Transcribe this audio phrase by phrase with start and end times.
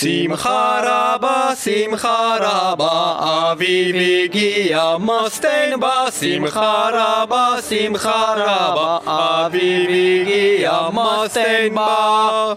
[0.00, 3.16] שמחה רבה, שמחה רבה,
[3.52, 12.52] אביב הגיע מסטיין בא, שמחה רבה, שמחה רבה, אביב הגיע מסטיין בא.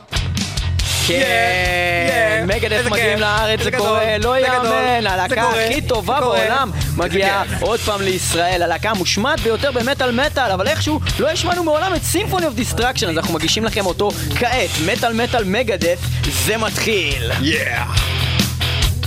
[1.07, 6.71] כן, מגדף מגיעים לארץ, זה קורה, לא יאמן, הלהקה הכי טובה בעולם.
[6.97, 12.03] מגיעה עוד פעם לישראל, הלהקה המושמעת ביותר במטאל מטאל, אבל איכשהו לא השמענו מעולם את
[12.03, 15.99] Symphony of Destruction, אז אנחנו מגישים לכם אותו כעת, מטאל מטאל מגדף,
[16.45, 17.31] זה מתחיל.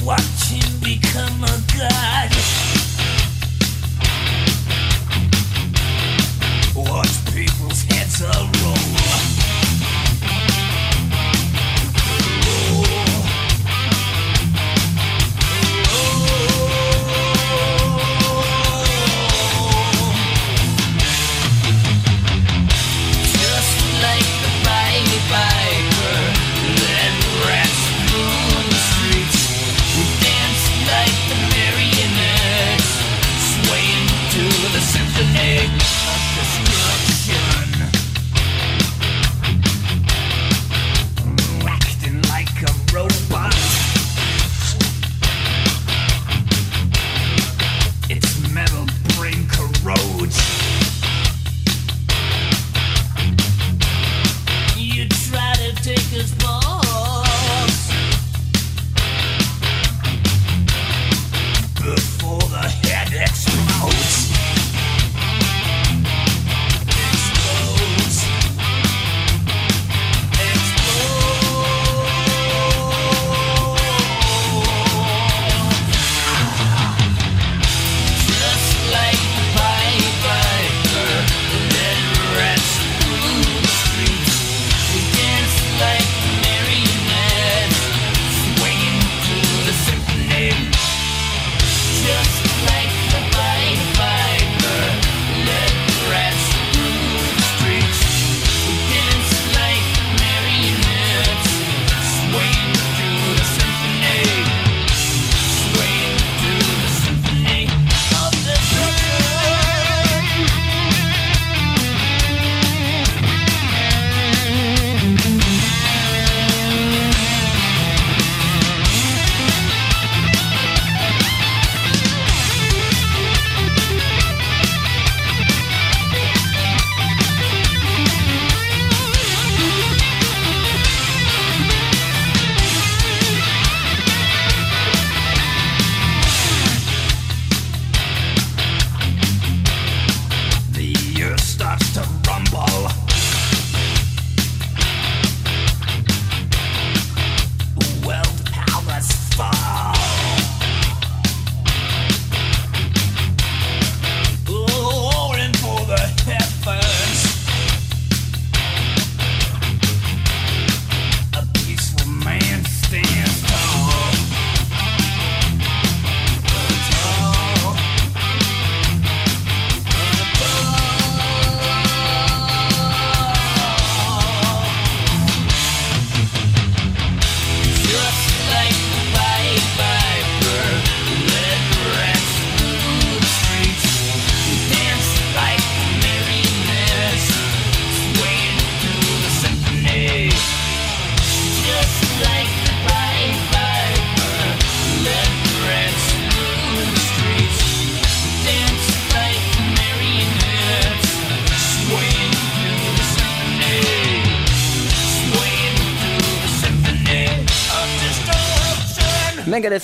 [0.05, 2.31] Watch him become a god.
[6.77, 8.94] Watch people's heads a roll.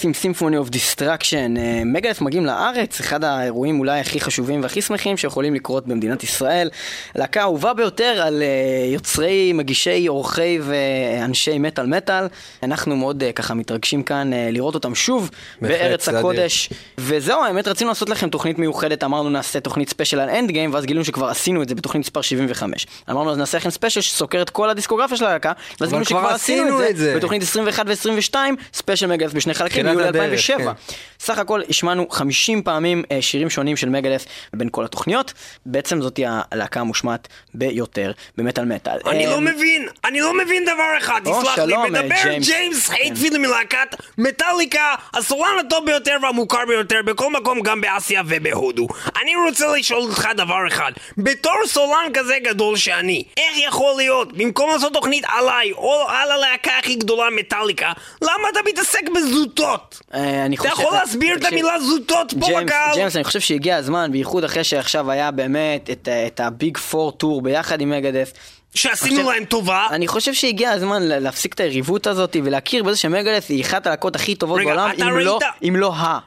[0.00, 1.55] מגדף עם Symphony of Destruction.
[1.87, 6.71] מגדף מגיעים לארץ, אחד האירועים אולי הכי חשובים והכי שמחים שיכולים לקרות במדינת ישראל.
[7.15, 12.27] להקה אהובה ביותר על אה, יוצרי, מגישי, עורכי ואנשי מטאל מטאל.
[12.62, 15.30] אנחנו מאוד אה, ככה מתרגשים כאן אה, לראות אותם שוב
[15.63, 16.71] בארץ זה הקודש.
[16.98, 21.04] וזהו, האמת רצינו לעשות לכם תוכנית מיוחדת, אמרנו נעשה תוכנית ספיישל על Endgame, ואז גילינו
[21.04, 22.86] שכבר עשינו את זה בתוכנית מספר 75.
[23.10, 26.34] אמרנו אז נעשה לכם ספיישל שסוקר את כל הדיסקוגרפיה של הלהקה, ואז גילינו כבר שכבר
[26.34, 27.16] עשינו את זה.
[27.16, 28.34] בתוכנית 21 ו-22,
[28.75, 30.75] ספיישל מגדף בשני בשני חלקים, תחילת יולי הדרך, 2007.
[30.75, 30.95] כן.
[31.21, 35.33] סך הכל השמענו 50 פעמים אה, שירים שונים של מגדף בין כל התוכניות.
[35.66, 38.98] בעצם זאתי הלהקה המושמעת ביותר במטאל מטאל.
[39.07, 42.89] אני אה, לא מבין, אני לא מבין דבר אחד, תסלח לי, שלום, אה, מדבר ג'יימס.
[42.89, 42.95] כן.
[42.95, 48.87] הטפילד מלהקת מטאליקה, הסולן הטוב ביותר והמוכר ביותר בכל מקום, גם באסיה ובהודו.
[49.22, 54.71] אני רוצה לשאול אותך דבר אחד, בתור סולן כזה גדול שאני, איך יכול להיות, במקום
[54.71, 57.92] לעשות תוכנית עליי, או על הלהקה הכי גדולה מטאליקה,
[58.22, 59.79] למה אתה מתעסק בזוטות?
[60.15, 60.68] אה, אני אתה.
[60.68, 62.94] יכול להסביר את תקשיב, המילה זוטות פה בקהל?
[62.94, 66.09] ג'יימס, אני חושב שהגיע הזמן, בייחוד אחרי שעכשיו היה באמת את,
[66.41, 68.32] הביג פור טור ביחד עם מגדף.
[68.74, 69.86] שעשינו חושב- להם טובה?
[69.91, 74.34] אני חושב שהגיע הזמן להפסיק את היריבות הזאת ולהכיר בזה שמגדף היא אחת הלהקות הכי
[74.34, 75.38] טובות רגע, בעולם, לא,
[75.68, 76.18] אם לא ה...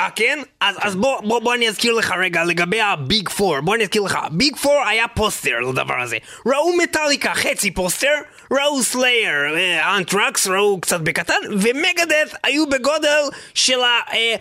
[0.00, 0.38] אה, כן?
[0.60, 3.82] אז, אז בוא, בוא, בוא אני אזכיר לך רגע לגבי ה Big Four, בוא אני
[3.82, 4.18] אזכיר לך.
[4.30, 6.16] Big Four היה פוסטר לדבר הזה.
[6.46, 8.14] ראו מטאליקה, חצי פוסטר,
[8.52, 13.22] ראו סלייר, אה, אנטרקס, ראו קצת בקטן, ומגדף היו בגודל
[13.54, 14.00] של ה...
[14.12, 14.34] אה,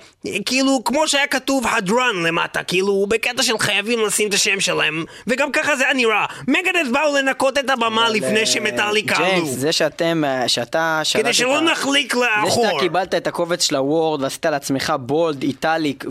[0.45, 5.51] כאילו, כמו שהיה כתוב הדרן למטה, כאילו, בקטע של חייבים לשים את השם שלהם, וגם
[5.51, 6.25] ככה זה היה נראה.
[6.48, 9.25] מגדף באו לנקות את הבמה לפני אה, שמטאליקה עלו.
[9.25, 11.01] ג'יימס, זה שאתם, אה, שאתה.
[11.13, 12.66] כדי שלא נחליק זה לאחור.
[12.68, 16.06] שאתה קיבלת את הקובץ של ה Word ועשית לעצמך בולד, איטליק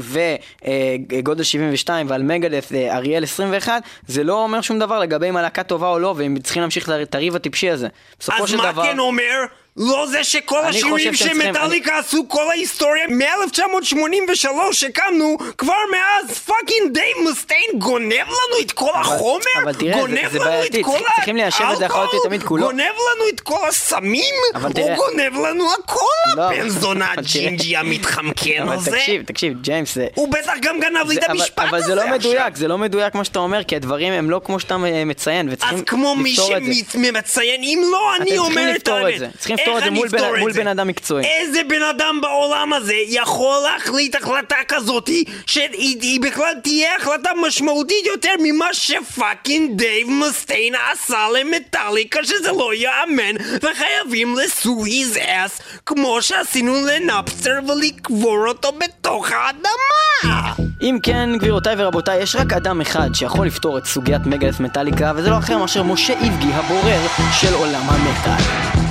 [1.13, 5.89] וגודל 72 ועל מגדף אריאל 21, זה לא אומר שום דבר לגבי אם הלהקה טובה
[5.89, 7.89] או לא, והם צריכים להמשיך את הריב הטיפשי הזה.
[8.21, 8.83] בסופו אז של מה דבר...
[8.83, 9.45] כן אומר?
[9.77, 17.17] לא זה שכל אני השירים שמטאליקה עשו כל ההיסטוריה מ-1983 שקמנו כבר מאז פאקינג דייב
[17.31, 19.41] מסטיין גונב לנו את כל החומר?
[19.63, 22.17] אבל תראה, גונב זה לנו בעייתי, את כל צריכים ליישב את זה אחת האלכוהול?
[22.21, 22.67] ולתמיד כולו.
[22.67, 24.35] גונב לנו את כל הסמים?
[24.55, 26.01] אבל הוא גונב לנו הכל
[26.37, 28.91] לא, הבן זונה אבל הג'ינג'י המתחמקן אבל הזה?
[28.91, 30.07] תקשיב, תקשיב, ג'יימס, זה...
[30.15, 32.11] הוא בטח גם גנב לי את אבל- המשפט אבל הזה זה לא.
[32.11, 35.49] מדויק, זה לא מדויק מה שאתה אומר, כי הדברים הם לא כמו שאתה אה, מציין,
[35.53, 36.73] וצריכים אז כמו מי לפתור את זה.
[36.93, 39.21] שמציין, אם לא, אני אומר את האמת.
[39.61, 40.61] לפתור את זה מול אפתור את מול זה?
[40.61, 41.25] בן אדם מקצועי.
[41.25, 48.07] איזה בן אדם בעולם הזה יכול להחליט החלטה כזאתי שהיא היא בכלל תהיה החלטה משמעותית
[48.07, 56.23] יותר ממה שפאקינג דייב מסטיין עשה למטאליקה שזה לא ייאמן וחייבים לסו היז אס כמו
[56.23, 60.41] שעשינו לנאפסטר ולקבור אותו בתוך האדמה
[60.83, 65.31] אם כן, גבירותיי ורבותיי, יש רק אדם אחד שיכול לפתור את סוגיית מגדף מטאליקה, וזה
[65.31, 67.01] לא אחר מאשר משה איבגי, הבורר
[67.41, 68.90] של עולם המטאל.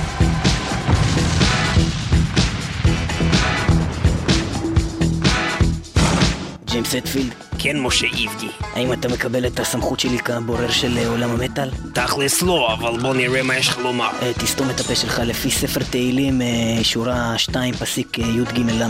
[6.80, 11.30] ג'יימס הטפילד, כן משה איבגי האם אתה מקבל את הסמכות שלי כבורר של אה, עולם
[11.30, 11.70] המטאל?
[11.92, 15.50] תכלס לא אבל בוא נראה מה יש לך לומר אה, תסתום את הפה שלך לפי
[15.50, 16.46] ספר תהילים, אה,
[16.82, 18.82] שורה 2, פסיק י"ג ל,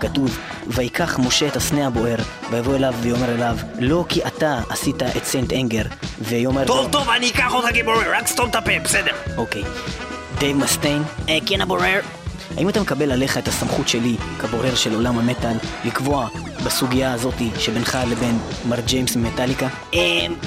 [0.00, 2.16] כתוב: ויקח משה את הסנה הבוער,
[2.50, 5.52] ויבוא אליו ויאמר אליו, לא כי אתה עשית את St.
[5.52, 5.84] Anger,
[6.20, 9.62] ויאמר טוב טוב אני אקח אותך כבורר רק סתום את הפה בסדר אוקיי.
[10.38, 11.02] דייב מסטיין,
[11.46, 12.21] כן הבורר.
[12.56, 16.28] האם אתה מקבל עליך את הסמכות שלי, כבורר של עולם המטאל, לקבוע
[16.64, 18.38] בסוגיה הזאתי שבינך לבין
[18.68, 19.68] מר ג'יימס ממטאליקה?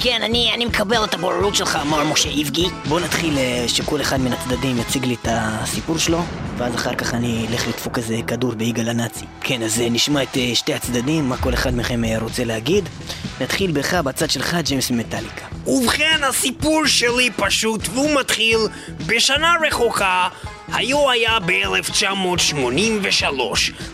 [0.00, 2.66] כן, אני, אני מקבל את הבוררות שלך, מר משה איבגי.
[2.88, 6.22] בוא נתחיל אה, שכל אחד מן הצדדים יציג לי את הסיפור שלו,
[6.56, 9.24] ואז אחר כך אני אלך לדפוק איזה כדור ביגאל הנאצי.
[9.40, 12.88] כן, אז אה, נשמע את אה, שתי הצדדים, מה כל אחד מכם רוצה להגיד.
[13.40, 15.46] נתחיל בך, בצד שלך, ג'יימס ממטאליקה.
[15.66, 18.58] ובכן, הסיפור שלי פשוט, והוא מתחיל
[19.06, 20.28] בשנה רחוקה,
[20.72, 23.40] היו היה ב-1983.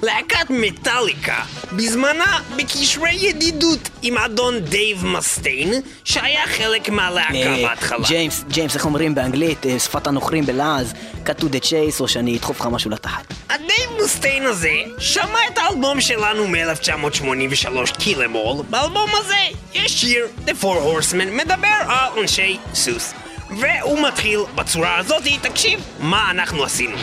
[0.02, 1.42] להקת מטאליקה,
[1.72, 5.72] בזמנה בקשרי ידידות עם אדון דייב מסטיין,
[6.04, 8.06] שהיה חלק מהלהקה אה, בהתחלה.
[8.08, 10.92] ג'יימס, ג'יימס, איך אומרים באנגלית, אה, שפת הנוכרים בלעז,
[11.26, 13.24] cut to the chase, או שאני אדחוף לך משהו לתחת.
[13.50, 18.62] הדייב מסטיין הזה שמע את האלבום שלנו מ-1983, Kill 'Em All.
[18.70, 19.34] באלבום הזה
[19.74, 23.12] יש שיר, The Four Horsemen, מדבר על אנשי סוס.
[23.60, 26.96] והוא מתחיל בצורה הזאת, תקשיב מה אנחנו עשינו.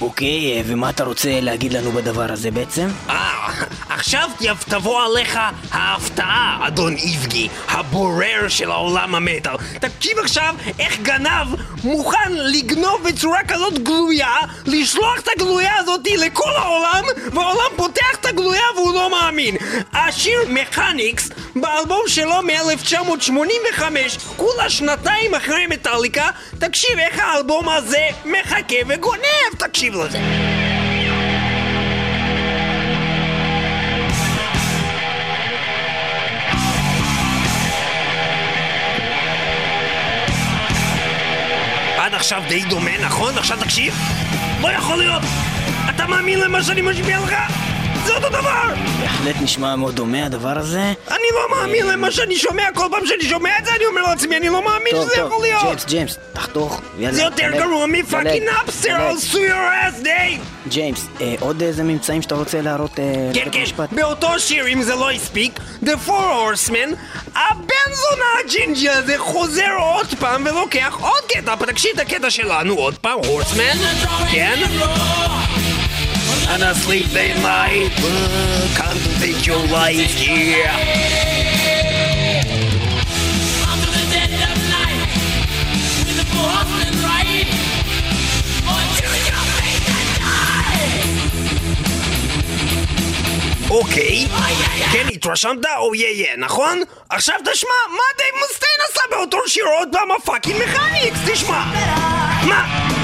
[0.00, 2.88] אוקיי, אה, ומה אתה רוצה להגיד לנו בדבר הזה בעצם?
[3.10, 3.52] אה,
[3.98, 4.30] עכשיו
[4.68, 5.38] תבוא עליך
[5.70, 9.56] ההפתעה, אדון איבגי, הבורר של העולם המטאל.
[9.80, 14.36] תקשיב עכשיו איך גנב מוכן לגנוב בצורה כזאת גלויה,
[14.66, 19.56] לשלוח את הגלויה הזאת לכל העולם, והעולם פותח את הגלויה והוא לא מאמין.
[19.92, 23.82] השיר מכניקס, באלבום שלו מ-1985,
[24.36, 26.28] כולה שנתיים אחרי מטאליקה,
[26.58, 30.18] תקשיב איך האלבום הזה מחכה וגונב, תקשיב לזה.
[42.18, 43.34] עכשיו די דומה, נכון?
[43.36, 43.94] ועכשיו תקשיב.
[44.60, 45.22] לא יכול להיות!
[45.90, 47.34] אתה מאמין למה שאני משמיע לך?
[48.08, 48.74] זה אותו דבר!
[49.00, 50.92] בהחלט נשמע מאוד דומה הדבר הזה.
[51.08, 54.36] אני לא מאמין למה שאני שומע, כל פעם שאני שומע את זה אני אומר לעצמי,
[54.36, 55.62] אני לא מאמין טוב, שזה טוב, יכול להיות!
[55.62, 56.80] ג'יימס, ג'יימס, תחתוך.
[56.98, 58.96] יאללה, זה יותר גרוע מפאקינג אפסטר.
[59.10, 60.40] I'll sue your ass, דייב!
[60.68, 63.64] ג'יימס, אה, עוד איזה ממצאים שאתה רוצה להראות אה, כן, כן?
[63.92, 66.94] באותו שיר, אם זה לא הספיק, The Four Horsemen,
[67.34, 72.98] הבן זונה הג'ינג'י הזה חוזר עוד פעם ולוקח עוד קטע, תקשיב את הקטע שלנו עוד
[72.98, 73.78] פעם, Horsemen,
[74.32, 74.62] כן?
[76.50, 81.48] And I sleep they night, uh, contemplate your life, yeah.
[93.70, 94.26] אוקיי,
[94.92, 95.58] כן, התרשמת?
[95.76, 96.82] או יא יא, נכון?
[97.10, 101.64] עכשיו תשמע, מה דייב מסטיין עשה באותו שיר עוד פעם ה fucking Mechanix, תשמע!
[102.42, 102.97] מה?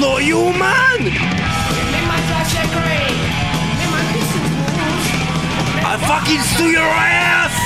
[0.00, 1.10] No human!
[5.90, 7.57] I fucking sue your ass!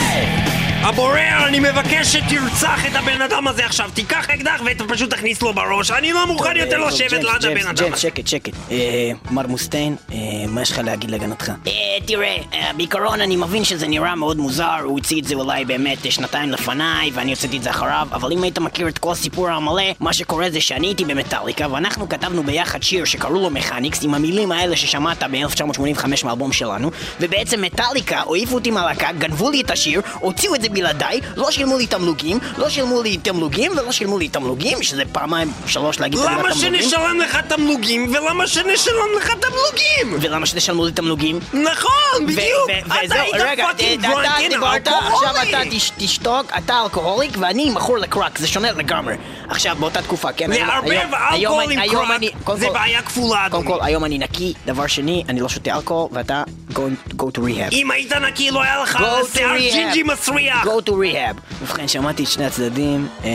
[0.84, 3.90] הבורר, אני מבקש שתרצח את הבן אדם הזה עכשיו.
[3.94, 5.90] תיקח אקדח ופשוט תכניס לו בראש.
[5.90, 7.98] אני לא מוכן יותר טוב, לשבת ליד הבן אדם ג'יימס.
[7.98, 8.52] שקט, שקט.
[8.70, 11.52] אה, מר מוסטיין, אה, מה יש לך להגיד להגנתך?
[11.66, 11.72] אה,
[12.06, 16.06] תראה, אה, בעיקרון אני מבין שזה נראה מאוד מוזר, הוא הוציא את זה אולי באמת
[16.06, 19.48] אה, שנתיים לפניי, ואני הוצאתי את זה אחריו, אבל אם היית מכיר את כל הסיפור
[19.48, 24.14] המלא, מה שקורה זה שאני הייתי במטאליקה, ואנחנו כתבנו ביחד שיר שקראו לו Mechanix, עם
[24.14, 30.00] המילים האלה ששמעת ב-1985 מהאלבום שלנו, ובעצם מטאליקה העיפו אותי מהלהקה, גנבו לי את השיר,
[30.20, 34.28] הוציאו את זה בלעדיי, לא שילמו לי תמלוגים, לא שילמו לי תמלוגים ולא שילמו לי
[34.28, 36.82] תמלוגים, שזה פעמיים, שלוש להגיד את המילה למה תמלוגים.
[36.82, 40.18] שנשלם לך תמלוגים ולמה שנשלם לך תמלוגים?
[40.20, 41.38] ולמה שתשלמו לי תמלוגים?
[41.52, 42.70] נכון, בדיוק!
[42.86, 45.58] אתה היית פאקינג דרנקין דיברת, עכשיו אתה
[45.98, 49.14] תשתוק, אתה alcoholic ואני מכור לקראק, זה שונה לגמרי.
[49.48, 50.50] עכשיו, באותה תקופה, כן?
[50.50, 50.90] לערבב
[51.32, 53.80] אלכוהול עם קראק קודם זה בעיה כפולה, קודם אדוני.
[53.80, 57.72] כל, היום אני נקי, דבר שני, אני לא שותה אלכוהול, ואתה go to rehab.
[57.72, 58.98] אם היית נקי לא היה לך
[59.32, 59.58] שיער.
[59.58, 60.62] ג'ינג'י מסריח!
[60.64, 61.40] Go to rehab.
[61.62, 63.31] ובכן, שמעתי את שני הצדדים, אה,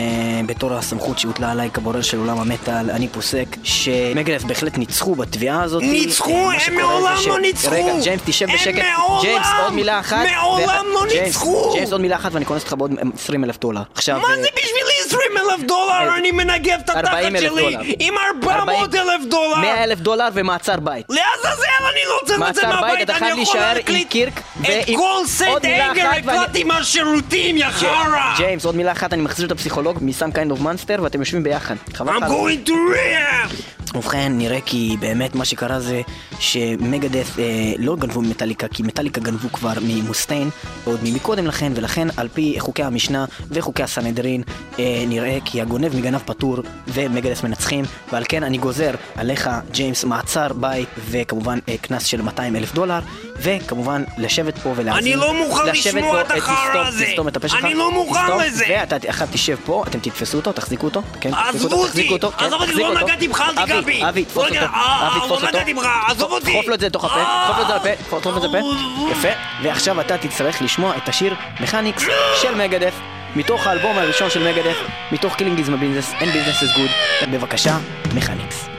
[0.46, 5.82] בתור הסמכות שהוטלה עליי כבורר של עולם המטאל, אני פוסק שמגדס בהחלט ניצחו בתביעה הזאת.
[5.84, 6.32] ניצחו?
[6.52, 7.72] אה, הם מעולם ש- לא ניצחו!
[7.72, 8.84] רגע, ג'יימס, תשב בשקט.
[9.22, 10.26] ג'יימס, עוד מילה אחת.
[10.36, 11.72] מעולם לא ניצחו!
[11.74, 13.82] ג'יימס, עוד מילה אחת ואני קונס אותך בעוד 20 אלף דולר.
[13.96, 14.20] עכשיו...
[14.20, 16.18] מה אה, זה בשבילי 20 אלף דולר?
[16.18, 17.96] אני מנגב את התחת 40,000 שלי.
[18.00, 19.56] עם 400 אלף דולר!
[19.62, 21.06] 100 אלף דולר ומעצר בית.
[21.10, 24.14] לעזאזל אני לא רוצה לצאת מהבית, אני יכול להקליט
[24.62, 25.44] את כל St.
[25.66, 28.34] Anger הקלטתי מהשירותים, יא חרא!
[28.38, 31.44] ג'יימס, עוד מילה אחת, אני מחזיר את הפסיכולוג מ Some Kind of Monster ואתם יושבים
[31.44, 31.76] ביחד.
[31.94, 32.28] חבל I'm לך.
[32.32, 33.54] going to rehab!
[33.96, 36.02] ובכן, נראה כי באמת מה שקרה זה
[36.40, 37.44] שמגדף אה,
[37.78, 40.50] לא גנבו ממטאליקה, כי מטאליקה גנבו כבר ממוסטיין,
[40.86, 44.44] עוד מקודם לכן, ולכן על פי חוקי המשנה וחוקי הסנהדרין,
[44.80, 50.48] אה, נראה כי הגונב מגנב פטור ומגדף מנצחים, ועל כן אני גוזר עליך, ג'יימס, מעצר
[50.54, 53.00] בית, וכמובן אה, קנס של 200 אלף דולר,
[53.40, 55.04] וכמובן לשבת פה ולהאזין.
[55.14, 57.06] אני לא מוכן לשמוע את אה, החרא הזה.
[57.06, 57.66] תסתום את הפה שלך.
[57.66, 58.66] אני לא מוכן לזה.
[58.70, 61.34] ואתה אחד תשב פה, אתם תתפסו אותו, תחזיקו אותו, כן?
[61.34, 62.08] עזבו אותי!
[62.10, 63.02] כן, עזוב אותי, לא.
[63.04, 64.10] נגעתי בך, אל תיגע אבי, בי!
[64.10, 65.48] אבי, תתפוס לא אותו, נגע- אה, אבי, לא אותו.
[65.48, 66.52] נגעתי בך, עזוב אותי!
[66.54, 67.50] דחוף לו את זה לתוך הפה, אה.
[67.50, 68.72] דחוף לו את זה לפה, דחוף לו את זה לפה,
[69.12, 69.28] יפה.
[69.64, 72.04] ועכשיו אתה תצטרך לשמוע את השיר מכניקס
[72.42, 72.94] של מגדף,
[73.36, 74.78] מתוך האלבום הראשון של מגדף,
[75.12, 77.78] מתוך is my business, and business is good, בבקשה,
[78.16, 78.77] מכניקס.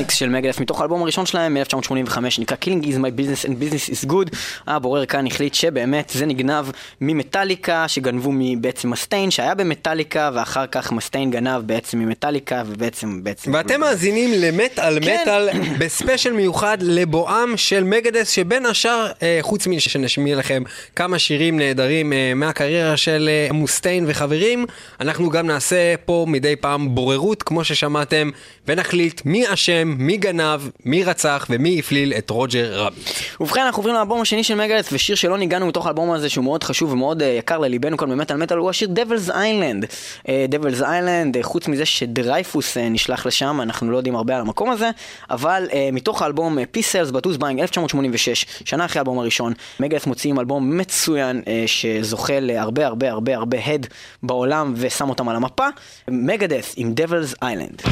[0.00, 3.92] איקס של מגדס מתוך האלבום הראשון שלהם מ-1985 שנקרא Killing is my business and business
[3.92, 4.36] is good.
[4.66, 6.64] הבורר כאן החליט שבאמת זה נגנב
[7.00, 13.80] ממטאליקה שגנבו בעצם מסטיין שהיה במטאליקה ואחר כך מסטיין גנב בעצם ממטאליקה ובעצם בעצם ואתם
[13.80, 15.16] מאזינים למת על כן.
[15.22, 20.62] מטאל בספיישל מיוחד לבואם של מגדס שבין השאר אה, חוץ משנשמיע לכם
[20.96, 24.66] כמה שירים נהדרים אה, מהקריירה של אה, מוסטיין וחברים
[25.00, 28.30] אנחנו גם נעשה פה מדי פעם בוררות כמו ששמעתם
[28.68, 33.08] ונחליט מי אשם, מי גנב, מי רצח ומי הפליל את רוג'ר רביט.
[33.40, 36.64] ובכן אנחנו עוברים לאלבום השני של מגדס ושיר שלא ניגענו מתוך האלבום הזה שהוא מאוד
[36.64, 39.84] חשוב ומאוד uh, יקר לליבנו כאן במטאל מטאל הוא השיר Devil's Island.
[40.22, 44.70] אה, Devil's Island, אה, חוץ מזה שדרייפוס נשלח לשם, אנחנו לא יודעים הרבה על המקום
[44.70, 44.90] הזה,
[45.30, 50.06] אבל מתוך האלבום אה, Peace Sells But Who's Buying 1986, שנה אחרי האלבום הראשון, מגדס
[50.06, 53.86] מוציאים אלבום מצוין שזוכה להרבה הרבה הרבה הרבה הד
[54.22, 55.66] בעולם ושם אותם על המפה,
[56.08, 57.90] מגדס עם Devil's Island.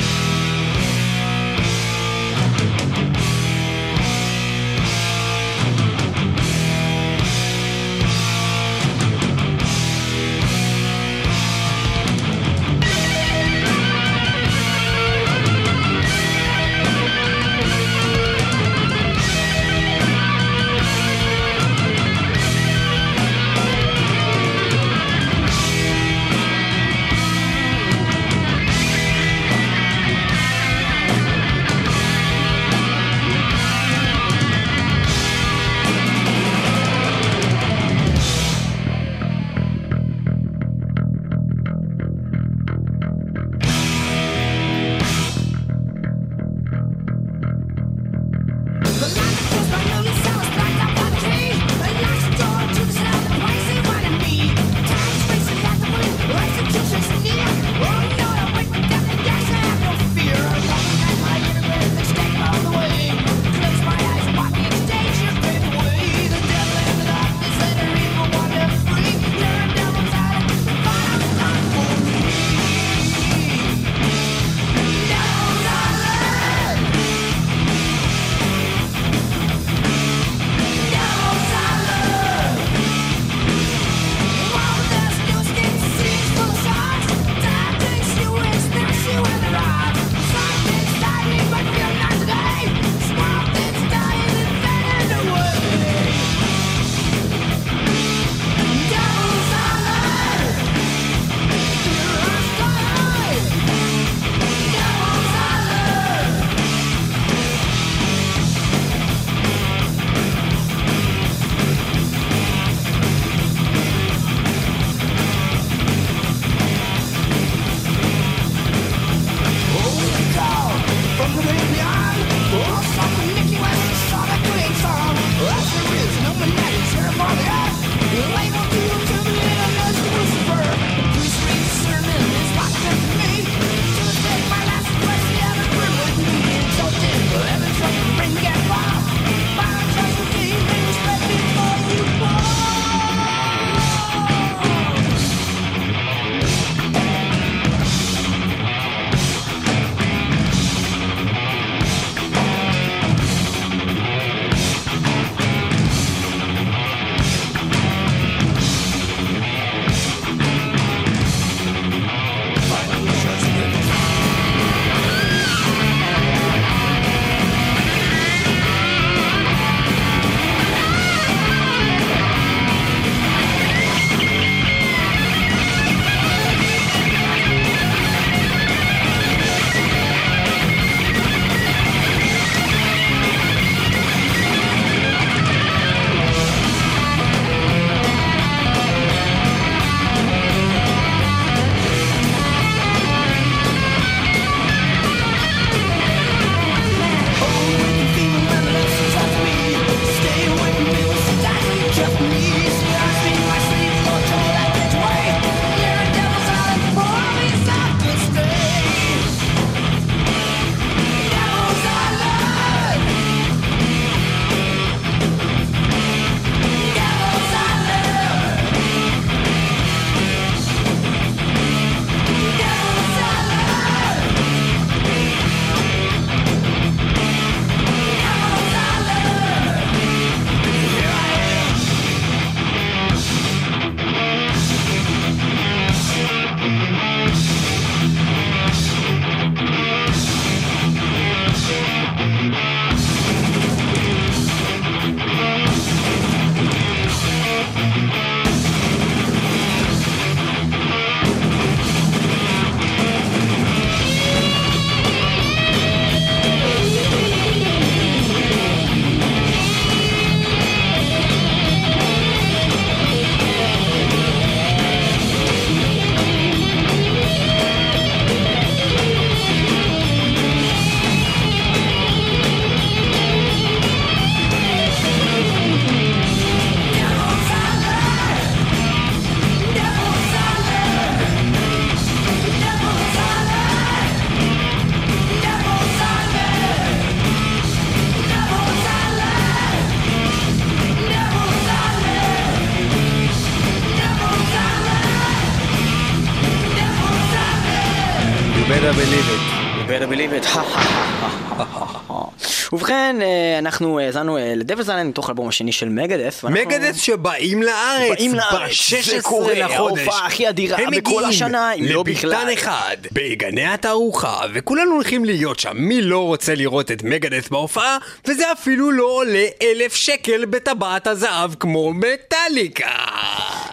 [303.68, 306.44] אנחנו האזנו לדבלס איילנד מתוך האלבום השני של מגדס.
[306.44, 309.98] מגדס שבאים לארץ, באים לארץ, זה ב-16 קורה, לחודש.
[309.98, 312.30] ההופעה הכי אדירה הם בכל מגיעים השנה, אם לא בכלל.
[312.30, 315.72] לביתן אחד, בגני התערוכה, וכולנו הולכים להיות שם.
[315.74, 317.98] מי לא רוצה לראות את מגדס בהופעה?
[318.26, 322.90] וזה אפילו לא עולה אלף שקל בטבעת הזהב כמו מטאליקה.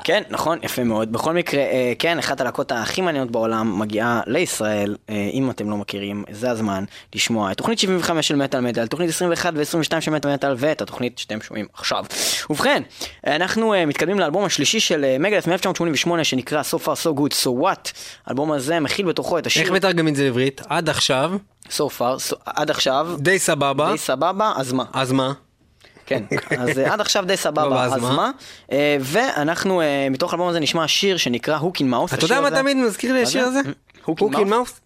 [0.03, 1.11] כן, נכון, יפה מאוד.
[1.11, 4.95] בכל מקרה, אה, כן, אחת הלהקות הכי מעניינות בעולם מגיעה לישראל.
[5.09, 6.83] אה, אם אתם לא מכירים, זה הזמן
[7.15, 11.19] לשמוע את תוכנית 75 של מטאל מטאל, תוכנית 21 ו-22 של מטאל מטאל, ואת התוכנית
[11.19, 12.05] שאתם שומעים עכשיו.
[12.49, 12.83] ובכן,
[13.27, 17.63] אנחנו אה, מתקדמים לאלבום השלישי של אה, מגדס מ-1988, שנקרא So far so good, so
[17.63, 17.91] what.
[18.25, 20.61] האלבום הזה מכיל בתוכו את השיר איך מתרגמים את זה לעברית?
[20.69, 21.31] עד עכשיו,
[21.69, 23.91] So far, so, עד עכשיו, די סבבה.
[23.91, 24.83] די סבבה, אז מה?
[24.93, 25.33] אז מה?
[26.05, 26.23] כן,
[26.57, 28.31] אז אה, עד עכשיו די סבבה, סבבה, אז מה?
[28.99, 32.13] ואנחנו, מתוך האלבום הזה נשמע שיר שנקרא הוקין מאוס.
[32.13, 33.59] אתה יודע מה תמיד מזכיר לי השיר זה?
[33.59, 33.69] הזה?
[34.05, 34.79] הוקין מאוס?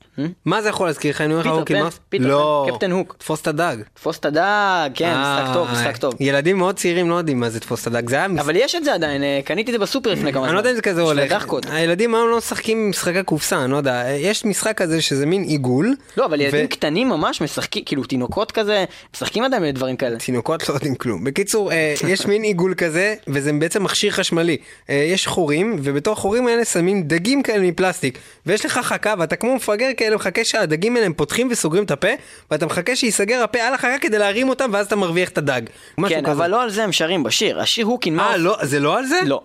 [0.46, 1.22] מה זה יכול להזכיר לך?
[1.22, 2.00] אני אומר לך פן, מאוס?
[2.10, 2.68] פיטר פן, לא.
[2.72, 3.16] קפטן הוק.
[3.20, 3.78] תפוס את הדג.
[3.94, 6.14] תפוס את הדג, כן, משחק טוב, אה, משחק טוב.
[6.20, 8.10] ילדים מאוד צעירים לא יודעים מה זה תפוס את הדג.
[8.10, 10.42] זה היה משחק אבל יש את זה עדיין, אה, קניתי את זה בסופר לפני כמה
[10.42, 10.48] זמן.
[10.48, 11.32] אני לא יודע אם זה כזה של הולך.
[11.32, 11.66] הדחקות.
[11.70, 14.04] הילדים היום לא משחקים עם משחקי קופסה, אני לא יודע.
[14.10, 15.96] יש משחק כזה שזה מין עיגול.
[16.18, 20.20] לא, אבל ילדים קטנים ממש משחקים, כאילו תינוקות כזה, משחקים עדיין בדברים כאלה.
[20.20, 21.24] תינוקות לא יודעים כלום.
[21.24, 24.58] בקיצור, אה, יש מין עיגול כזה, וזה בעצם מכשיר חשמלי.
[24.90, 28.18] אה, יש חורים, ובתוך החורים האלה שמים דגים כאלה מפלסטיק.
[28.46, 32.08] ויש לך חכה, ואתה כמו מפגר כאלה מחכה שהדגים האלה הם פותחים וסוגרים את הפה,
[32.52, 35.62] ואתה מחכה שייסגר הפה על החכה כדי להרים אותם, ואז אתה מרוויח את הדג.
[36.10, 36.32] כן, כזה.
[36.32, 37.60] אבל לא על זה הם שרים בשיר.
[37.60, 38.32] השיר הוקין מאוס.
[38.32, 39.20] אה, לא, זה לא על זה?
[39.26, 39.42] לא.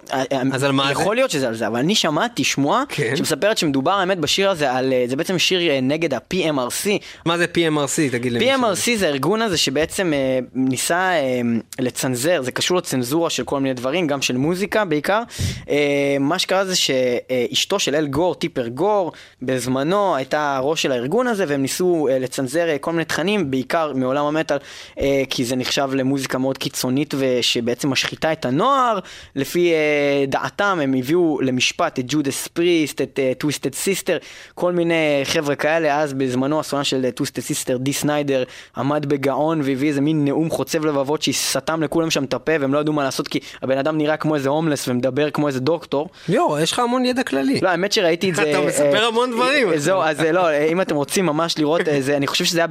[0.53, 0.93] אז על מה זה?
[0.93, 3.17] יכול להיות שזה על זה, אבל אני שמעתי שמועה כן.
[3.17, 6.89] שמספרת שמדובר האמת בשיר הזה על, אה, זה בעצם שיר אה, נגד ה-PMRC.
[7.27, 8.13] מה זה PMRC?
[8.13, 8.55] תגיד לי.
[8.55, 11.41] PMRC זה הארגון הזה שבעצם אה, ניסה אה,
[11.79, 15.23] לצנזר, זה קשור לצנזורה של כל מיני דברים, גם של מוזיקה בעיקר.
[15.71, 21.27] אה, מה שקרה זה שאשתו של אל גור, טיפר גור, בזמנו הייתה הראש של הארגון
[21.27, 24.57] הזה, והם ניסו אה, לצנזר אה, כל מיני תכנים, בעיקר מעולם המטאל,
[25.01, 28.99] אה, כי זה נחשב למוזיקה מאוד קיצונית ושבעצם משחיתה את הנוער.
[29.37, 34.19] לפי אה, דעתם הם הביאו למשפט את ג'ודס פריסט, את טוויסטד סיסטר,
[34.55, 38.45] כל מיני חבר'ה כאלה, אז בזמנו הסולן של טוויסטד סיסטר, די סניידר,
[38.77, 42.79] עמד בגאון והביא איזה מין נאום חוצב לבבות שסתם לכולם שם את הפה והם לא
[42.79, 46.09] ידעו מה לעשות כי הבן אדם נראה כמו איזה הומלס ומדבר כמו איזה דוקטור.
[46.29, 47.61] ליאור, יש לך המון ידע כללי.
[47.63, 48.51] לא, האמת שראיתי את זה...
[48.51, 49.79] אתה מספר המון דברים.
[49.79, 52.67] זהו, אז לא, אם אתם רוצים ממש לראות, אה, זה, אני חושב שזה היה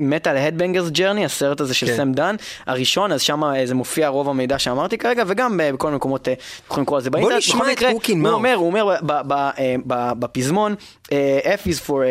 [0.00, 1.96] ב Metal: A Headbanger's Journey, הסרט הזה של כן.
[1.96, 2.36] סם דן,
[2.66, 6.28] הראשון, אז שם אה, זה מופיע רוב המידע שאמרתי כרגע, וגם אה, בכל מקומות
[6.66, 7.38] יכולים לקרוא על זה באינטרנט.
[7.38, 8.34] נשמע בכל את מקרה, הוקין הוא.
[8.34, 8.94] אומר, הוא אומר
[10.18, 10.74] בפזמון,
[11.08, 12.02] F is for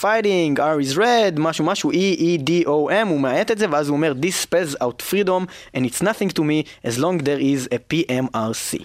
[0.00, 3.66] fighting, R is red, משהו משהו, E, E, D, O, M, הוא מאט את זה,
[3.70, 7.40] ואז הוא אומר, This spells out freedom, and it's nothing to me, as long there
[7.40, 8.84] is a PMRC.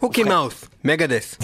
[0.00, 1.36] הוקין מאוס, מגדס.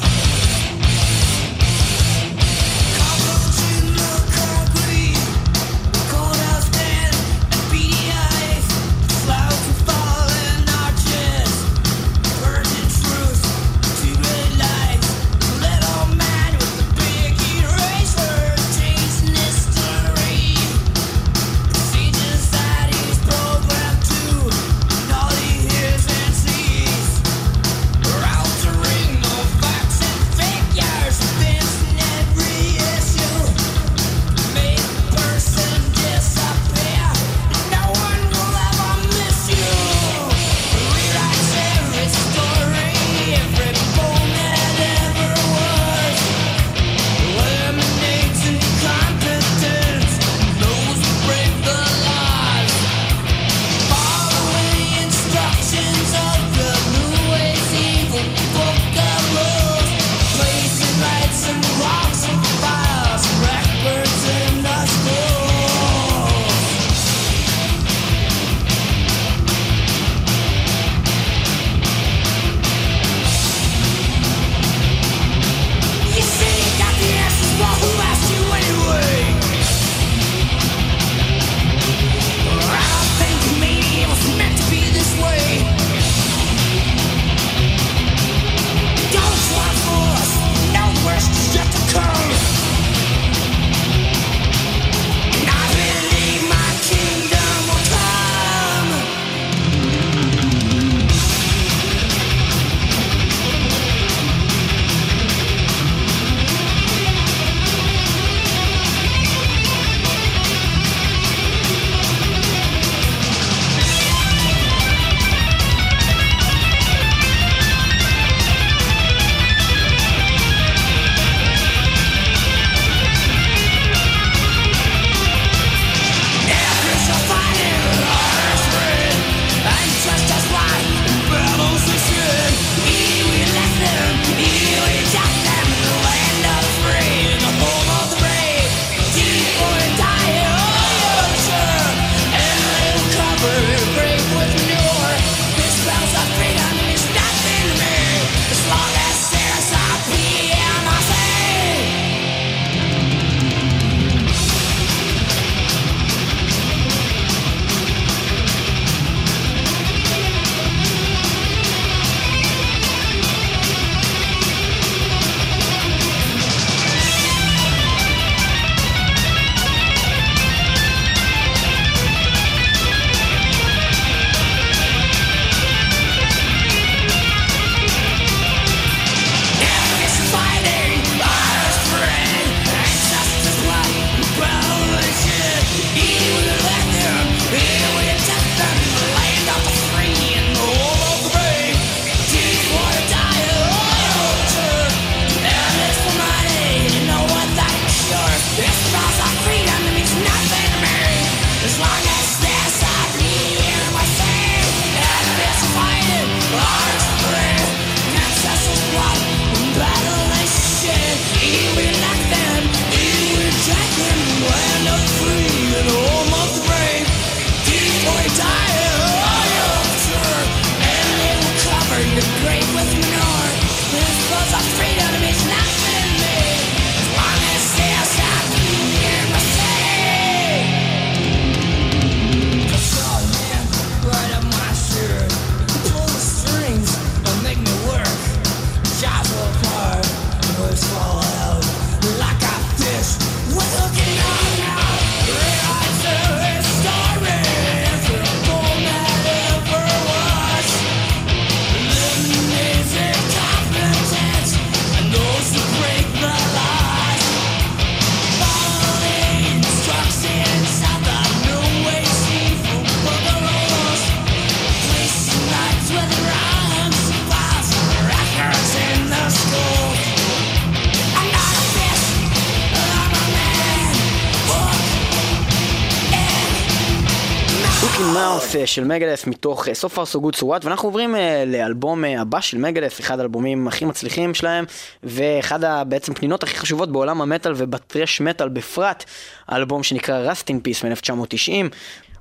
[278.72, 282.20] של מגדס מתוך אה, So Far So Good So What ואנחנו עוברים אה, לאלבום אה,
[282.20, 284.64] הבא של מגדס, אחד האלבומים הכי מצליחים שלהם
[285.02, 289.04] ואחד בעצם פנינות הכי חשובות בעולם המטאל ובטרש מטאל בפרט,
[289.48, 291.74] האלבום שנקרא Rust in Peace מ-1990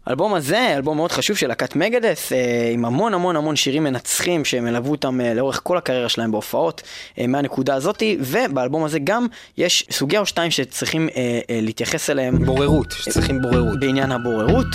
[0.05, 4.45] האלבום הזה, אלבום מאוד חשוב של להקת מגדס, אה, עם המון המון המון שירים מנצחים
[4.45, 6.81] שהם ילוו אותם אה, לאורך כל הקריירה שלהם בהופעות
[7.19, 12.45] אה, מהנקודה הזאתי, ובאלבום הזה גם יש סוגיה או שתיים שצריכים אה, אה, להתייחס אליהם
[12.45, 13.79] בוררות, שצריכים בוררות.
[13.79, 14.67] בעניין הבוררות,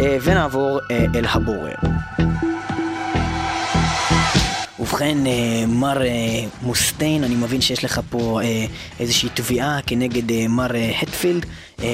[0.00, 1.74] אה, ונעבור אל הבורר.
[4.94, 6.10] ובכן, אה, מר אה,
[6.62, 8.66] מוסטיין, אני מבין שיש לך פה אה,
[9.00, 10.70] איזושהי תביעה כנגד מר
[11.02, 11.46] הטפילד,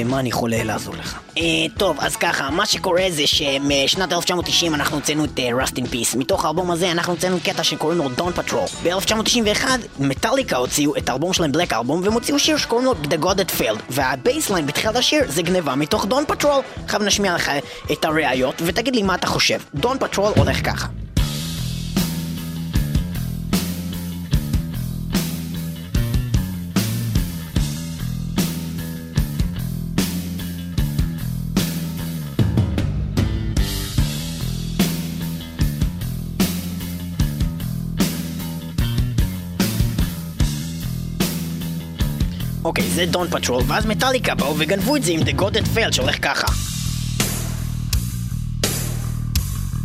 [0.04, 1.18] מה אני יכול לעזור לך?
[1.78, 6.18] טוב, אז ככה, מה שקורה זה שמשנת 1990 אנחנו הוצאנו את Rust in Peace.
[6.18, 8.84] מתוך האלבום הזה אנחנו הוצאנו קטע שקוראים לו Dawn Patrol.
[8.84, 9.64] ב-1991
[9.98, 13.60] מטאליקה הוציאו את האלבום שלהם Black Album והם הוציאו שיר שקוראים לו The God That
[13.60, 13.82] Failed.
[13.90, 16.82] וה bassline בתחילת השיר זה גניבה מתוך Dawn Patrol.
[16.84, 17.50] עכשיו נשמיע לך
[17.92, 19.58] את הראיות ותגיד לי מה אתה חושב.
[19.76, 20.99] Dawn Patrol הולך ככה.
[42.64, 45.92] אוקיי, זה דון פטרול, ואז מטאליקה באו וגנבו את זה עם The God That Failed
[45.92, 46.46] שהולך ככה.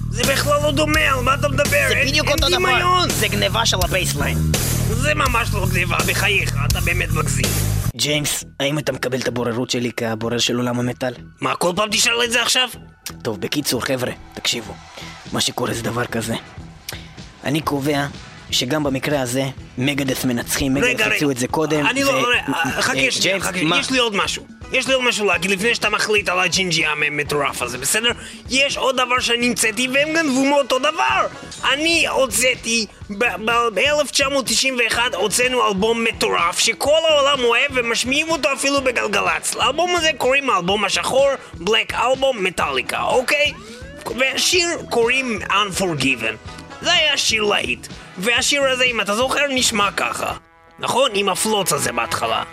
[0.09, 1.63] זה בכלל לא דומה, על מה אתה מדבר?
[1.89, 2.57] זה אין- בדיוק אין אותו דבר.
[2.57, 3.09] דמיון.
[3.09, 4.38] זה גניבה של ה bassline.
[4.89, 7.45] זה ממש לא גניבה, בחייך, אתה באמת מגזים.
[7.95, 11.13] ג'יימס, האם אתה מקבל את הבוררות שלי כבורר של עולם המטאל?
[11.41, 12.69] מה, כל פעם תשאל את זה עכשיו?
[13.21, 14.73] טוב, בקיצור, חבר'ה, תקשיבו.
[15.33, 16.35] מה שקורה זה דבר כזה.
[17.43, 18.05] אני קובע
[18.51, 19.43] שגם במקרה הזה,
[19.77, 21.08] מגדס מנצחים, מגדס.
[21.08, 21.86] הציעו את זה קודם.
[21.86, 22.10] אני לא...
[22.10, 22.41] ו- רגע,
[22.81, 23.60] חכה אה, שנייה, חכה.
[23.79, 24.45] יש לי עוד משהו.
[24.71, 28.12] יש לי עוד משהו להגיד לפני שאתה מחליט על הג'ינג'י המטורף הזה, בסדר?
[28.49, 31.27] יש עוד דבר שאני המצאתי והם גנבו מאותו דבר!
[31.73, 32.86] אני הוצאתי,
[33.17, 39.55] ב-1991 הוצאנו אלבום מטורף שכל העולם אוהב ומשמיעים אותו אפילו בגלגלצ.
[39.55, 41.29] לאלבום הזה קוראים האלבום השחור,
[41.60, 43.53] Black Album מטאליקה, אוקיי?
[44.19, 46.51] והשיר קוראים Unforgiven.
[46.81, 47.88] זה היה שיר להיט.
[48.17, 50.34] והשיר הזה, אם אתה זוכר, נשמע ככה.
[50.80, 51.12] נכון?
[51.13, 52.43] עם הפלוץ הזה בהתחלה.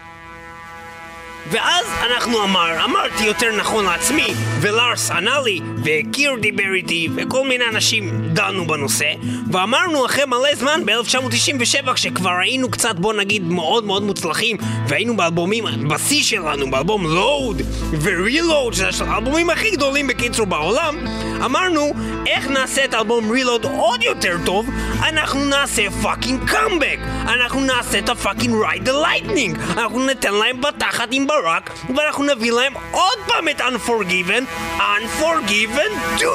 [1.51, 7.65] ואז אנחנו אמר, אמרתי יותר נכון לעצמי, ולארס ענה לי, וקירק דיבר איתי, וכל מיני
[7.73, 9.13] אנשים דנו בנושא,
[9.53, 14.57] ואמרנו אחרי מלא זמן, ב-1997, כשכבר היינו קצת, בוא נגיד, מאוד מאוד מוצלחים,
[14.89, 17.63] והיינו באלבומים, בשיא שלנו, באלבום Load
[18.01, 20.99] ו Reload, שזה האלבומים הכי גדולים בקיצור בעולם,
[21.45, 21.93] אמרנו,
[22.27, 24.67] איך נעשה את האלבום Reload עוד יותר טוב?
[25.03, 26.99] אנחנו נעשה fucking קאמבק!
[27.23, 29.59] אנחנו נעשה את ה fucking Ride the Lightning!
[29.77, 34.43] אנחנו ניתן להם בתחת עם ברק, ואנחנו נביא להם עוד פעם את Unforgiven,
[34.79, 36.29] Unforgiven 2!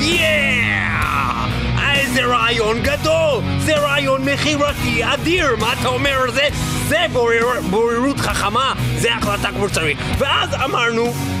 [0.00, 1.46] Yeah!
[1.94, 3.42] איזה רעיון גדול!
[3.58, 5.56] זה רעיון מכירתי אדיר!
[5.56, 6.48] מה אתה אומר על זה?
[6.88, 8.72] זה בורר, בוררות חכמה!
[8.96, 9.98] זה החלטה כמו שצריך!
[10.18, 11.35] ואז אמרנו...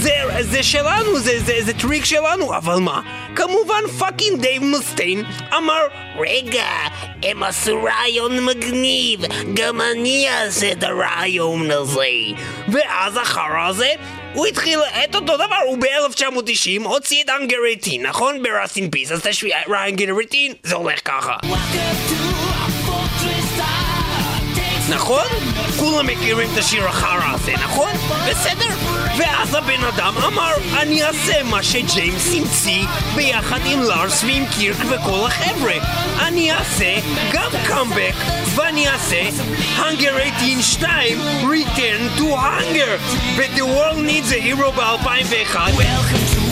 [0.00, 3.00] זה, זה שלנו, זה, זה, זה טריק שלנו, אבל מה?
[3.36, 5.24] כמובן fucking דייב מוסטיין
[5.56, 5.80] אמר
[6.18, 6.66] רגע,
[7.22, 9.20] הם עשו רעיון מגניב,
[9.54, 11.98] גם אני אעשה את הרעיון הזה.
[12.68, 13.92] ואז אחר הזה
[14.34, 18.42] הוא התחיל את אותו דבר, הוא ב-1990 הוציא את אנגרטין, נכון?
[18.42, 19.52] ברסטין פיס, אז תשמעי,
[19.88, 21.36] אנגרטין זה הולך ככה
[24.90, 25.26] נכון?
[25.78, 27.90] כולם מכירים את השיר החרא הזה, נכון?
[28.30, 28.97] בסדר.
[29.18, 35.26] ואז הבן אדם אמר, אני אעשה מה שג'יימס המציא ביחד עם לארס ועם קירק וכל
[35.26, 35.74] החבר'ה.
[36.26, 36.98] אני אעשה
[37.32, 38.14] גם קאמבק,
[38.54, 39.20] ואני אעשה
[39.76, 40.88] Hunger 18
[41.42, 43.00] Return to Hunger.
[43.36, 46.47] ו-The World Needs a Hero ב-2001.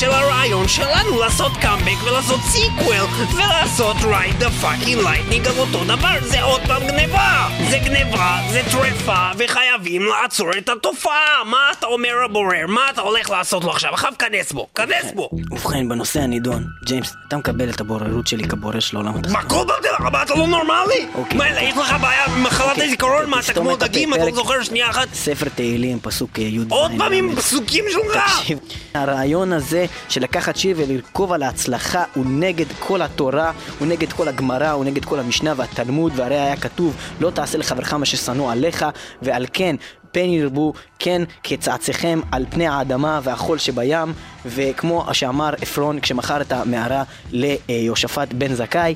[0.00, 6.18] של הרעיון שלנו לעשות קאמבק ולעשות sequel ולעשות Ride the fucking Lightning על אותו דבר
[6.22, 12.10] זה עוד פעם גניבה זה גניבה, זה טרפה וחייבים לעצור את התופעה מה אתה אומר
[12.24, 12.66] הבורר?
[12.68, 13.94] מה אתה הולך לעשות לו עכשיו?
[13.94, 18.80] עכשיו כנס בו, כנס בו ובכן, בנושא הנידון, ג'יימס, אתה מקבל את הבוררות שלי כבורר
[18.80, 19.32] של עולם התחתון.
[19.32, 21.06] מה כל אתה מה אתה לא נורמלי?
[21.14, 21.38] אוקיי.
[21.38, 23.30] מה יש לך בעיה עם מחלת אוקיי, הזיכרון?
[23.30, 24.14] מה אתה כמו דגים?
[24.14, 25.08] אתה לא זוכר שנייה אחת?
[25.14, 26.64] ספר תהילים, פסוק י"ז.
[26.68, 28.38] עוד פעם עם פסוקים שלך?
[28.38, 28.58] תקשיב,
[28.94, 34.28] הרעיון הזה של לקחת שיר ולרכוב על ההצלחה הוא נגד כל התורה, הוא נגד כל
[34.28, 38.86] הגמרא, הוא נגד כל המשנה והתלמוד, והרי היה כתוב לא תעשה לחברך מה ששנוא עליך,
[39.22, 39.76] ועל כן
[40.14, 44.12] פן ירבו כן כצעציכם על פני האדמה והחול שבים
[44.46, 48.94] וכמו שאמר עפרון כשמכר את המערה ליהושפט בן זכאי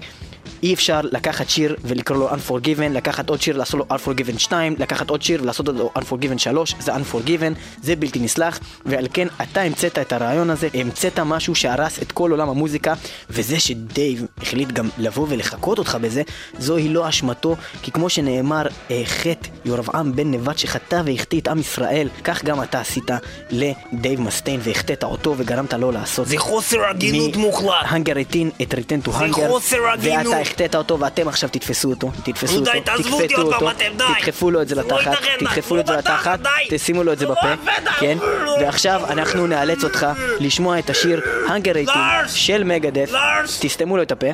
[0.62, 5.10] אי אפשר לקחת שיר ולקרוא לו Unforgiven, לקחת עוד שיר לעשות לו Unforgiven 2, לקחת
[5.10, 9.98] עוד שיר ולעשות לו Unforgiven 3, זה Unforgiven, זה בלתי נסלח, ועל כן אתה המצאת
[9.98, 12.94] את הרעיון הזה, המצאת משהו שהרס את כל עולם המוזיקה,
[13.30, 16.22] וזה שדייב החליט גם לבוא ולחקות אותך בזה,
[16.58, 21.58] זוהי לא אשמתו, כי כמו שנאמר, אה, חטא ירבעם בן נבט שחטא והחטיא את עם
[21.58, 23.10] ישראל, כך גם אתה עשית
[23.50, 26.26] לדייב מסטיין והחטאת אותו וגרמת לו לעשות.
[26.26, 27.72] זה חוסר הגינות מוחלט.
[27.82, 30.34] הנגריטין את ריטן טו זה הנגר, חוסר הגינות.
[30.48, 33.70] החטאת אותו ואתם עכשיו תתפסו אותו, תתפסו אותו, תקפטו אותו.
[34.18, 35.18] תדחפו לו את זה לתחת.
[35.38, 36.40] תדחפו לו את זה לתחת.
[36.70, 37.54] תשימו לו את זה בפה.
[38.00, 38.18] כן?
[38.60, 40.06] ועכשיו אנחנו נאלץ אותך
[40.40, 42.32] לשמוע את השיר הנגרייטין לארס!
[42.32, 43.10] של מגדף!
[43.60, 44.26] תסתמו לו את הפה!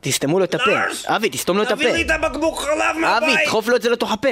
[0.00, 0.70] תסתמו לו את הפה!
[1.06, 3.28] אבי תסתום לו את תביא לי הפה, את הבקבוק חלב מהבית!
[3.34, 4.28] אבי דחוף לו את זה לתוך הפה.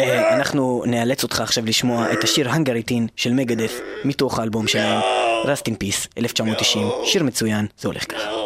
[0.00, 5.00] אה, אנחנו נאלץ אותך עכשיו לשמוע את השיר הנגריטין של מגדף מתוך האלבום שלהם,
[5.44, 8.39] Rust in Peace, 1990, שיר מצוין, זה הולך ככה.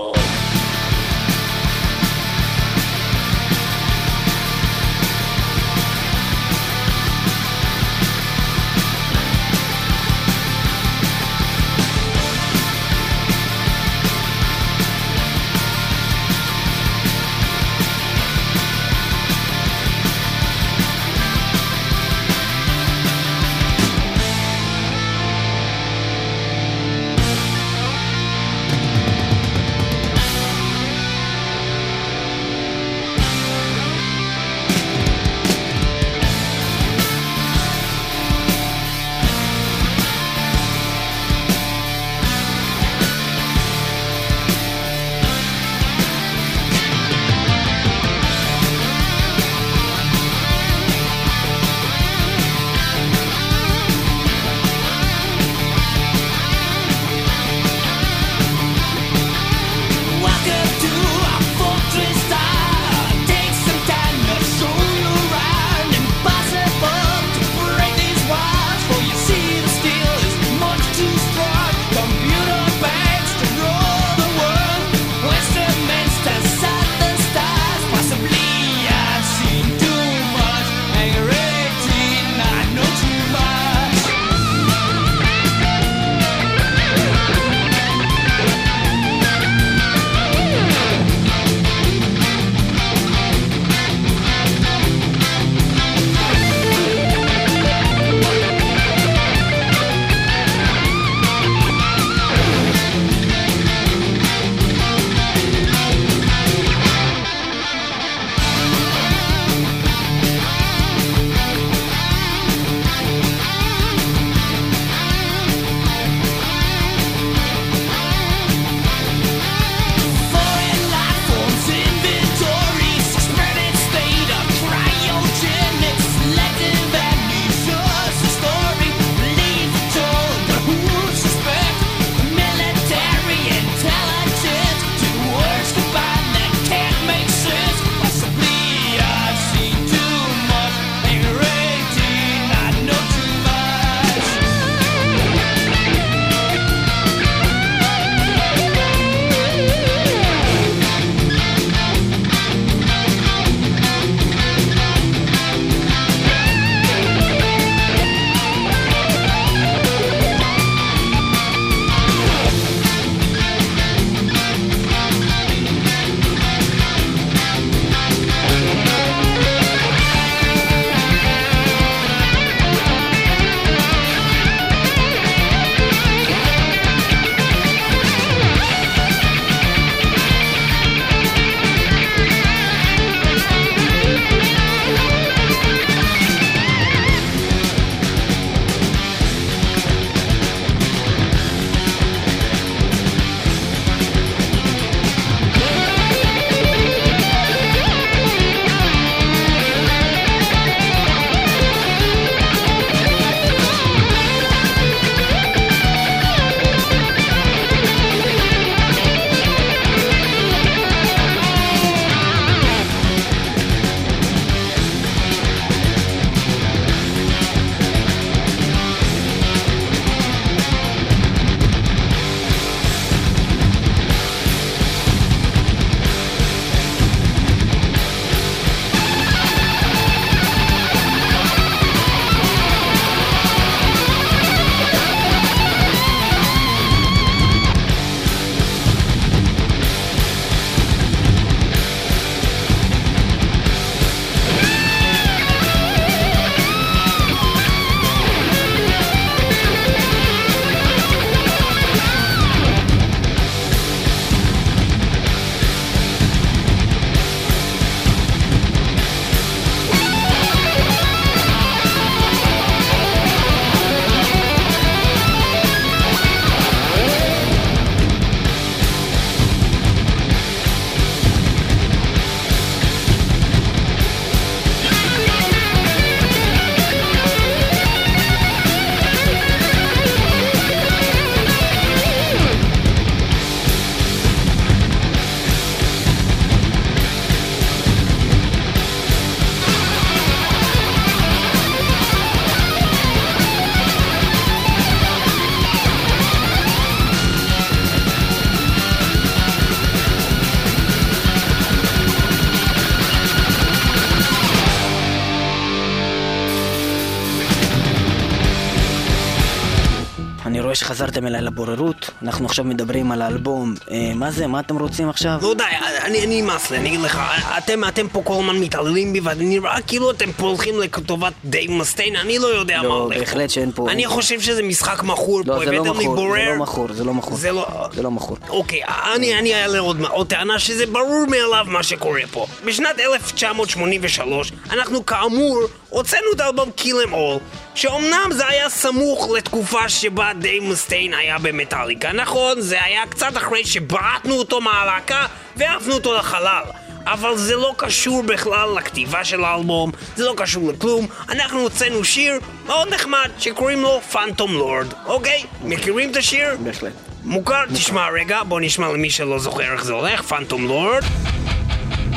[311.04, 313.74] שחזרתם אליי לבוררות, אנחנו עכשיו מדברים על האלבום.
[313.90, 314.46] אה, מה זה?
[314.46, 315.38] מה אתם רוצים עכשיו?
[315.42, 315.62] לא די,
[316.04, 317.20] אני אני נמאס לי, אני אגיד לך,
[317.58, 321.70] אתם אתם פה כל הזמן מתעללים בי ואני נראה כאילו אתם פה הולכים לטובת דייב
[321.70, 323.24] מסטיין, אני לא יודע מה לא, הולך פה.
[323.24, 323.90] בהחלט שאין פה...
[323.90, 326.50] אני חושב שזה משחק מכור לא, פה, לא הבאתם לי מכור, זה בורר.
[326.50, 327.36] לא מכור, זה לא מכור.
[327.36, 327.66] זה לא...
[327.92, 328.36] זה לא מכור.
[328.48, 328.80] אוקיי,
[329.14, 332.46] אני, אני אעלה עוד, עוד טענה שזה ברור מאליו מה שקורה פה.
[332.64, 337.40] בשנת 1983, אנחנו כאמור הוצאנו את האלבום Kill Em All,
[337.74, 342.12] שאומנם זה היה סמוך לתקופה שבה דייב מסטיין היה במטאליקה.
[342.12, 346.62] נכון, זה היה קצת אחרי שבעטנו אותו מהלהקה והעפנו אותו לחלל.
[347.06, 351.06] אבל זה לא קשור בכלל לכתיבה של האלבום, זה לא קשור לכלום.
[351.28, 355.44] אנחנו הוצאנו שיר מאוד נחמד שקוראים לו פנטום לורד, אוקיי?
[355.64, 356.56] מכירים את השיר?
[356.62, 356.92] בהחלט.
[357.24, 357.64] מוכר?
[357.74, 361.02] תשמע רגע, בוא נשמע למי שלא זוכר איך זה הולך, פנטום לורד,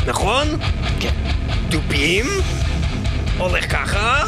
[0.06, 0.48] נכון?
[1.00, 1.14] כן.
[1.72, 2.26] תופים,
[3.38, 4.24] הולך ככה.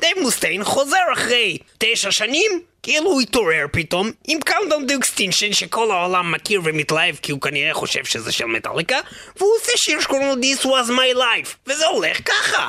[0.00, 5.90] דייב מוסטיין חוזר אחרי תשע שנים כאילו הוא התעורר פתאום עם Countdown to Extinction שכל
[5.90, 8.96] העולם מכיר ומתלהב כי הוא כנראה חושב שזה של מטאליקה
[9.36, 12.68] והוא עושה שיר שקוראים לו This was my life וזה הולך ככה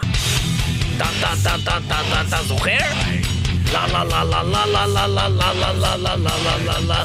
[0.97, 2.77] טה טה טה טה טה טה טה זוכר?
[3.73, 7.03] לה לה לה לה לה לה לה לה לה לה לה לה לה לה לה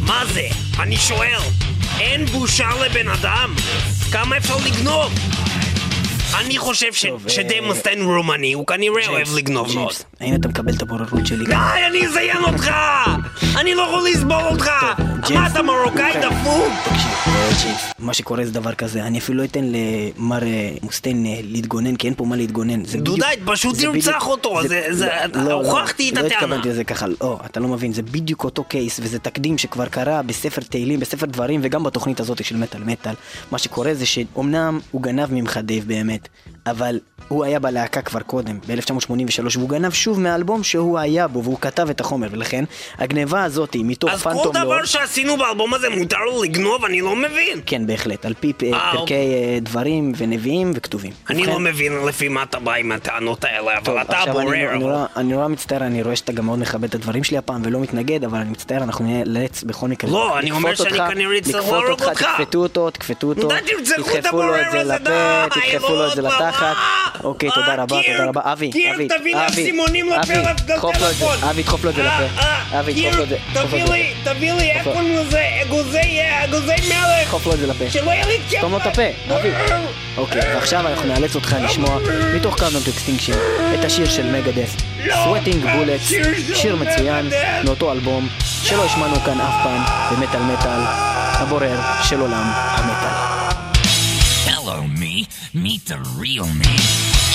[0.00, 0.48] מה זה?
[0.78, 1.40] אני שואל,
[2.00, 3.54] אין בושה לבן אדם?
[4.12, 5.12] כמה אפשר לגנוב?
[6.34, 9.92] אני חושב ש- טוב, שדייב אה, רומני, הוא כנראה אוהב לגנוב מאוד.
[10.20, 11.44] האם אתה מקבל את הבוררות שלי?
[11.46, 11.54] די,
[11.90, 12.70] אני אזיין אותך!
[13.56, 14.70] אני לא יכול לסבול אותך!
[15.34, 16.22] מה אתה מרוקאי אוקיי.
[16.30, 16.72] דפוק?
[16.84, 21.26] תקשיב, אה, ג'יימס, מה שקורה זה דבר כזה, אני אפילו לא אתן למר אה, מוסטיין
[21.42, 22.82] להתגונן, כי אין פה מה להתגונן.
[22.82, 24.60] דודאי, פשוט תרצח בדיוק- אותו,
[24.90, 26.34] זה- לא, לא, הוכחתי את לא הטענה.
[26.34, 30.22] התכוונתי לזה ככה, לא, אתה לא מבין, זה בדיוק אותו case, וזה תקדים שכבר קרה
[30.22, 33.14] בספר תהילים, בספר דברים, וגם בתוכנית הזאת של מטאל מטאל.
[33.50, 36.30] מה שקורה זה שאומנם הוא גנב ממך דייב באמת, planet
[36.70, 36.98] אבל
[37.28, 41.90] הוא היה בלהקה כבר קודם, ב-1983, והוא גנב שוב מהאלבום שהוא היה בו, והוא כתב
[41.90, 42.64] את החומר, ולכן
[42.98, 44.84] הגניבה הזאת מתוך אז כל פנטום דבר Lord...
[44.84, 46.84] שעשינו באלבום הזה מותר לו לגנוב?
[46.84, 47.60] אני לא מבין.
[47.66, 49.16] כן, בהחלט, על פי אה, פרקי אוקיי.
[49.16, 51.12] אה, דברים ונביאים וכתובים.
[51.30, 55.06] אני לא מבין לפי מה אתה בא עם הטענות האלה, אבל אתה עכשיו אני, נורא,
[55.16, 58.24] אני נורא מצטער, אני רואה שאתה גם מאוד מכבד את הדברים שלי הפעם ולא מתנגד,
[58.24, 60.10] אבל אני מצטער, אנחנו נאלץ בכל מקרה.
[60.10, 62.22] לא, אני אומר שאני כנראה אצטרך להרוג אותך, אותך.
[62.22, 63.48] תכפתו אותו, תכפתו אותו,
[63.84, 66.57] תדחפו לו את זה לפה, תדחפו לו את זה לא, לתחת.
[66.62, 66.68] לא.
[67.24, 68.40] אוקיי, אה, תודה רבה, קיר, תודה רבה.
[68.44, 69.34] אבי, אבי, אבי,
[71.50, 71.62] אבי.
[71.62, 72.42] דחוף לו את זה, אה, לפה.
[72.42, 73.84] אה, אבי, דחוף לו את זה, תביא.
[73.84, 74.92] לי, תביא לי, איך דחוף לו.
[74.92, 75.42] קוראים לזה?
[75.62, 75.98] אגוזי,
[76.44, 77.28] אגוזי מלך.
[77.28, 77.90] דחוף לו את זה לפה.
[77.90, 78.58] שלא יהיה לי.
[78.58, 79.02] סתום לו את הפה,
[79.36, 79.50] אבי.
[80.16, 81.98] אוקיי, ועכשיו אנחנו נאלץ אותך לשמוע
[82.34, 83.32] מתוך Countdown to Extinction
[83.80, 86.12] את השיר של מגדת', Sweating Bullets,
[86.54, 87.30] שיר מצוין
[87.64, 89.82] מאותו אלבום שלא השמענו כאן אף פעם
[90.12, 90.80] במטאל מטאל,
[91.38, 93.37] הבורר של עולם המטאל.
[95.54, 96.76] Meet the real me.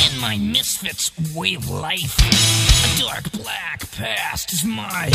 [0.08, 2.18] And my misfit's way of life.
[2.20, 5.12] A dark black past is my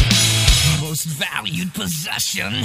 [0.80, 2.64] most valued possession.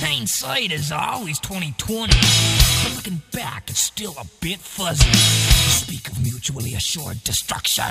[0.00, 2.12] Hindsight is always 2020.
[2.12, 5.12] But looking back, it's still a bit fuzzy.
[5.12, 7.90] Speak of mutually assured destruction.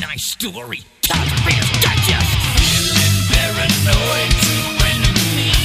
[0.00, 0.80] Nice story.
[1.02, 2.32] Time to read digest.
[2.60, 4.54] Feeling paranoid to
[4.86, 5.64] enemy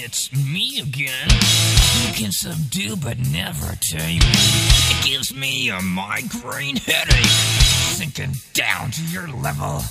[0.00, 1.28] it's me again.
[2.06, 4.42] You can subdue but never tame me.
[4.90, 7.36] It gives me a migraine headache,
[7.96, 9.82] sinking down to your level.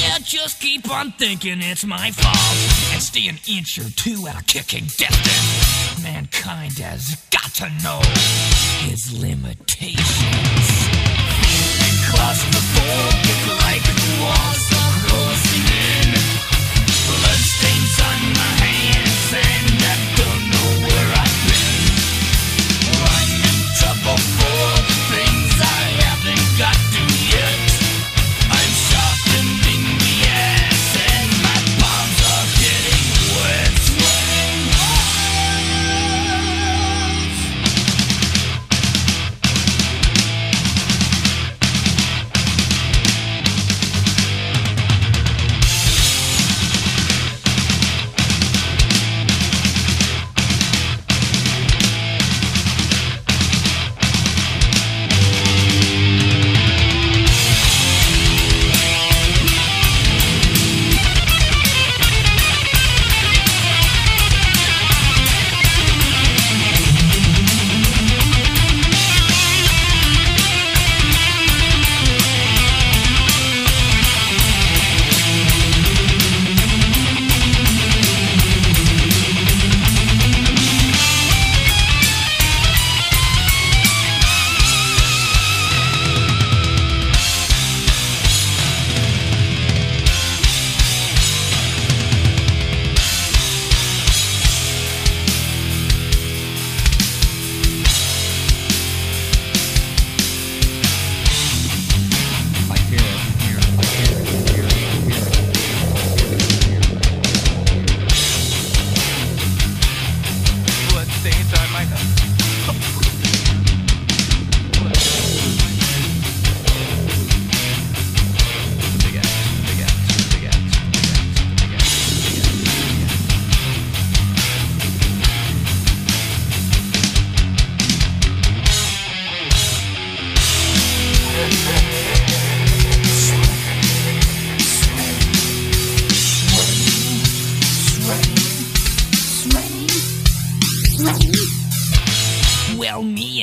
[0.00, 4.40] Yeah, just keep on thinking it's my fault and stay an inch or two out
[4.40, 6.02] of kicking distance.
[6.02, 8.00] Mankind has got to know
[8.86, 9.98] his limitations.
[12.12, 13.86] Claustrophobic like
[14.22, 16.08] walls are closing in.
[17.08, 18.47] Bloodstains on my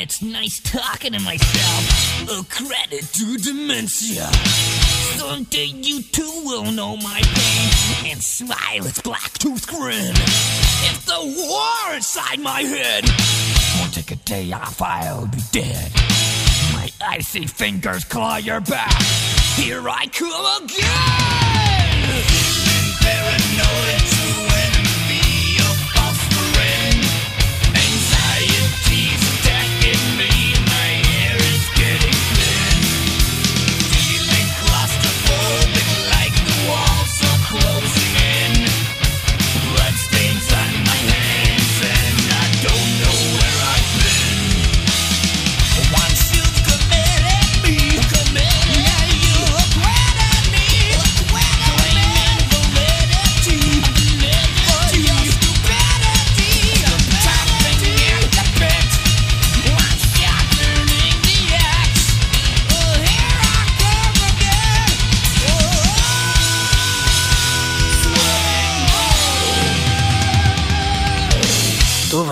[0.06, 2.30] it's nice talking to myself.
[2.30, 4.30] A credit to dementia.
[5.18, 10.14] Someday you too will know my pain and smile its black tooth grin.
[10.86, 13.04] If the war inside my head
[13.80, 15.92] won't take a day off, I'll be dead.
[16.74, 19.02] My icy fingers claw your back.
[19.56, 22.06] Here I come again.
[23.02, 23.75] Paranoid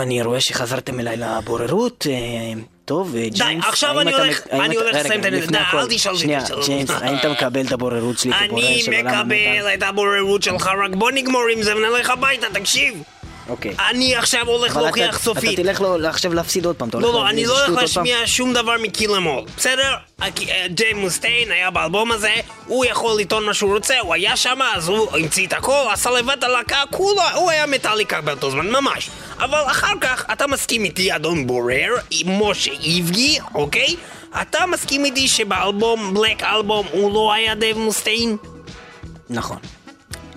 [0.04, 2.08] אני רואה שחזרתם אליי לבוררות.
[2.10, 2.14] אה,
[2.86, 5.26] טוב, אה, ג'יימס, עכשיו האם אני אתה הולך- מק- האם אני הולך לסיים את
[5.56, 6.66] הכל, אל תשאל אותי שנייה, שאלות.
[6.66, 9.24] ג'יימס, האם אתה מקבל את הבוררות שלי כבורר אני של עולם המטאל?
[9.24, 13.04] מקבל את הבוררות שלך, רק בוא נגמור עם זה ונלך הביתה, תקשיב.
[13.50, 13.76] אוקיי.
[13.90, 15.54] אני עכשיו הולך להוכיח אתה- סופית.
[15.60, 17.82] אתה תלך לו עכשיו להפסיד עוד פעם, אתה הולך לא, לא, אני לא הולך?
[17.82, 19.94] להשמיע שום דבר מקיל-אמול, בסדר?
[20.22, 20.28] אה,
[20.68, 22.34] ג'יי מוסטיין היה באלבום הזה,
[22.68, 26.10] הוא יכול לטעון מה שהוא רוצה, הוא היה שם, אז הוא המציא את הכל, עשה
[26.12, 29.10] לבד הלהקה, כולה, הוא היה מטאליקה באותו זמן, ממש.
[29.40, 33.96] אבל אחר כך, אתה מסכים איתי, אדון בורר, עם משה איבגי, אוקיי?
[34.42, 38.38] אתה מסכים איתי שבאלבום, Black Album, הוא לא היה דייב מוסטיין?
[39.30, 39.58] נכון.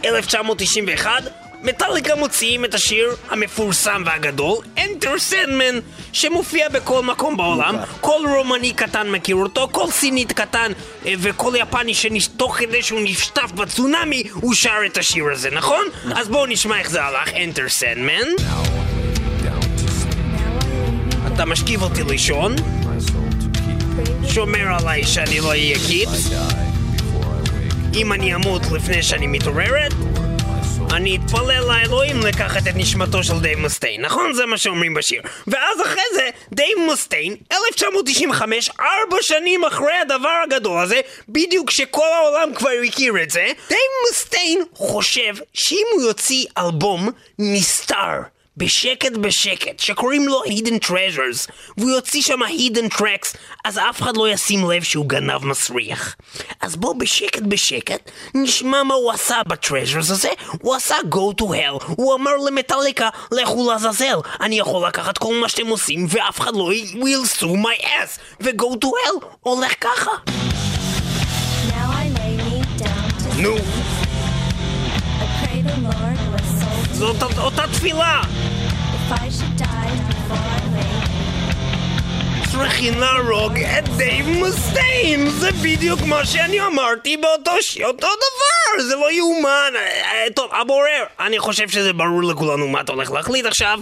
[0.05, 1.23] 1991,
[1.67, 5.75] מטאליקה מוציאים את השיר המפורסם והגדול, Enter Sandman,
[6.13, 7.77] שמופיע בכל מקום בעולם.
[8.01, 10.73] כל רומני קטן מכיר אותו, כל סינית קטן
[11.07, 15.85] אה, וכל יפני שתוך כדי שהוא נשטף בצונאמי, הוא שר את השיר הזה, נכון?
[16.15, 18.43] אז בואו נשמע איך זה הלך, Enter Sandman.
[21.35, 22.57] אתה משכיב אותי לישון,
[24.29, 26.31] שומר עליי שאני לא אהיה קיפס.
[27.95, 29.93] אם אני אמות לפני שאני מתעוררת,
[30.97, 34.33] אני אתפלל לאלוהים לקחת את נשמתו של דייב מוסטיין, נכון?
[34.33, 35.23] זה מה שאומרים בשיר.
[35.47, 42.55] ואז אחרי זה, דייב מוסטיין, 1995, ארבע שנים אחרי הדבר הגדול הזה, בדיוק כשכל העולם
[42.55, 48.21] כבר הכיר את זה, דייב מוסטיין חושב שאם הוא יוציא אלבום נסתר,
[48.57, 54.29] בשקט בשקט, שקוראים לו Hidden Treasures, והוא יוציא שם Hidden Tracks, אז אף אחד לא
[54.29, 56.17] ישים לב שהוא גנב מסריח.
[56.61, 60.31] אז בוא בשקט בשקט, נשמע מה הוא עשה ב Treasures הזה,
[60.63, 65.49] הוא עשה Go to Hell, הוא אמר למטאליקה, לכו לעזאזל, אני יכול לקחת כל מה
[65.49, 70.11] שאתם עושים, ואף אחד לא will sue my ass, ו-Go to Hell הולך ככה.
[71.69, 73.57] Now I lay me down to נו,
[76.99, 78.23] זאת אות- אותה תפילה!
[82.53, 85.31] צריכים להרוג את דייב מוסטיין!
[85.31, 87.79] זה בדיוק מה שאני אמרתי באותו ש...
[87.81, 88.83] אותו דבר!
[88.83, 89.73] זה לא יאומן!
[89.77, 93.81] אה, אה, טוב, הבורר, אני חושב שזה ברור לכולנו מה אתה הולך להחליט עכשיו.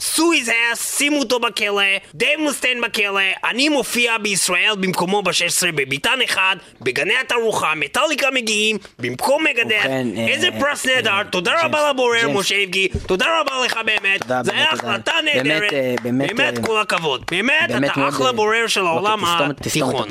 [0.00, 1.82] סויז אס, שימו אותו בכלא,
[2.14, 3.20] דייב מוסטיין בכלא,
[3.50, 5.32] אני מופיע בישראל במקומו ב-16
[5.74, 11.90] בביתן אחד, בגני התערוכה, מטאליקה מגיעים, במקום מגדת', אה, איזה פרס נהדר, אה, תודה רבה
[11.90, 12.28] לבורר.
[12.28, 14.70] משה אבגי, תודה רבה לך באמת, זה היה.
[14.70, 19.46] החלטה נהדרת, אה, באמת, אה, כל הכבוד, באמת אתה אחלה אה, בורר של העולם אוקיי,
[19.50, 20.04] את התיכון.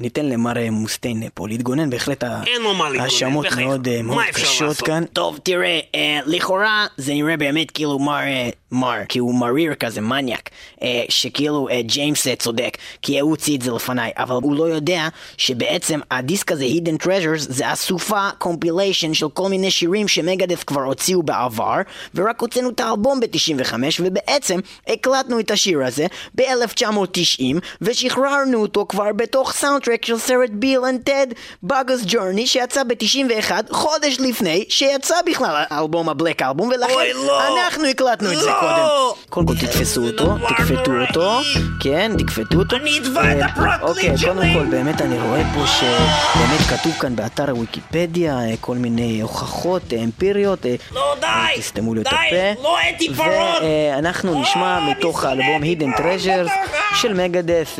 [0.00, 3.66] ניתן למר אה, מוסטיין אה, פה להתגונן, בהחלט ה- אין לו מה להתגונן, האשמות בחייך.
[3.66, 4.76] מאוד אה, מאוד קשות?
[4.76, 5.04] כאן.
[5.12, 10.50] טוב, תראה, אה, לכאורה זה נראה באמת כאילו מר, אה, מר, הוא מריר כזה, מניאק,
[10.82, 14.64] אה, שכאילו אה, ג'יימס אה, צודק, כי הוא הוציא את זה לפניי, אבל הוא לא
[14.64, 20.82] יודע שבעצם הדיסק הזה, Hidden Treasures, זה אסופה, compilation של כל מיני שירים שמגדת' כבר
[20.82, 21.76] הוציאו בעבר,
[22.14, 27.42] ורק הוצאנו את האלבום ב-95, ובעצם הקלטנו את השיר הזה ב-1990,
[27.80, 31.26] ושחררנו אותו כבר בתוך soundtrack של סרט Bill and Ted,
[31.62, 37.58] Bogus Journey, שיצא ב-91, חודש לפני שיצא בכלל האלבום ה Black Album, ולכן אוי, לא.
[37.58, 38.60] אנחנו הקלטנו את זה לא.
[38.60, 39.09] קודם.
[39.28, 40.92] קודם כל תתפסו אותו, תקפטו.
[41.00, 41.40] אותו,
[41.80, 42.76] כן, תקפטו אותו.
[42.76, 44.28] אני אתבע את אה, אוקיי, שלי.
[44.28, 49.92] קודם כל באמת אני רואה פה שבאמת כתוב כאן באתר הוויקיפדיה אה, כל מיני הוכחות
[49.92, 50.66] אה, אמפיריות.
[50.94, 51.60] לא, די.
[51.60, 52.62] תסתמו לי את הפה.
[52.62, 53.62] לא אמפיריות.
[53.62, 56.50] ואנחנו נשמע מתוך האלבום Hidden Treasures.
[56.94, 57.78] של מגדת'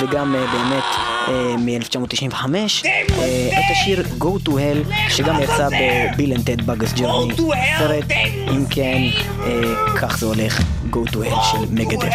[0.00, 1.13] וגם באמת
[1.58, 2.44] מ-1995.
[3.48, 7.34] את השיר Go to Hell שגם יצא ב Bill and Ted Bogus Journey
[7.78, 8.04] סרט
[8.50, 9.02] אם כן
[9.46, 10.60] אה, כך זה הולך
[10.92, 12.12] Go to Hell של מגדס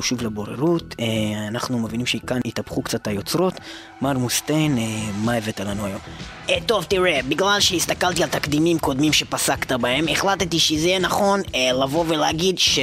[0.00, 0.94] אלינו שוב לבוררות.
[1.00, 3.54] אה, אנחנו מבינים שכאן התהפכו קצת היוצרות.
[4.02, 4.84] מר מוסטיין, אה,
[5.24, 6.00] מה הבאת לנו היום?
[6.48, 11.40] אה, טוב, תראה, בגלל שהסתכלתי על תקדימים קודמים שפסקת בהם, החלטתי שזה יהיה נכון
[11.74, 12.78] לבוא ולהגיד ש...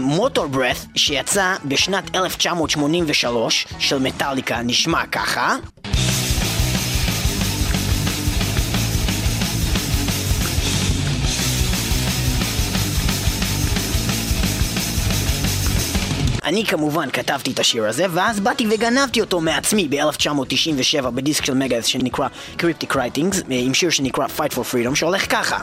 [0.00, 5.56] מוטור ברeth שיצא בשנת 1983 של מטאליקה נשמע ככה
[16.48, 21.86] אני כמובן כתבתי את השיר הזה, ואז באתי וגנבתי אותו מעצמי ב-1997 בדיסק של מגאס
[21.86, 22.28] שנקרא
[22.58, 25.58] Cryptic Writings, אה, עם שיר שנקרא Fight for Freedom, שהולך ככה.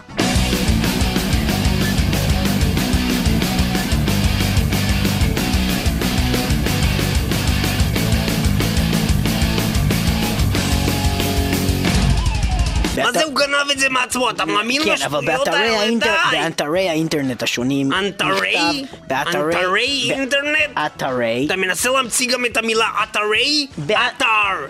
[13.04, 13.55] מה זה הוא גנב
[13.86, 14.30] זה מעצמו?
[14.30, 15.80] אתה מאמין כן, אבל לשטויות באתרי האלה?
[15.80, 16.38] האינטר- די!
[16.38, 18.86] באתרי האינטרנט השונים אתרי?
[19.08, 20.78] באתרי- אתרי אינטרנט?
[20.86, 23.68] אתרי, אתה מנסה להמציא גם את המילה אתרי?
[23.78, 24.26] בא- אתר,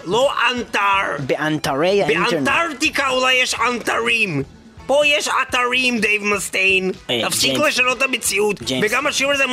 [0.06, 0.80] לא אנטר.
[1.20, 2.32] באתרי האינטרנט.
[2.48, 4.44] באנטארקטיקה אולי יש אנטרים.
[4.88, 6.92] פה יש אתרים, דייב מסטיין.
[7.10, 7.58] אה, תפסיק.
[7.58, 8.56] לשנות את המציאות.
[8.82, 9.44] וגם השיר הזה,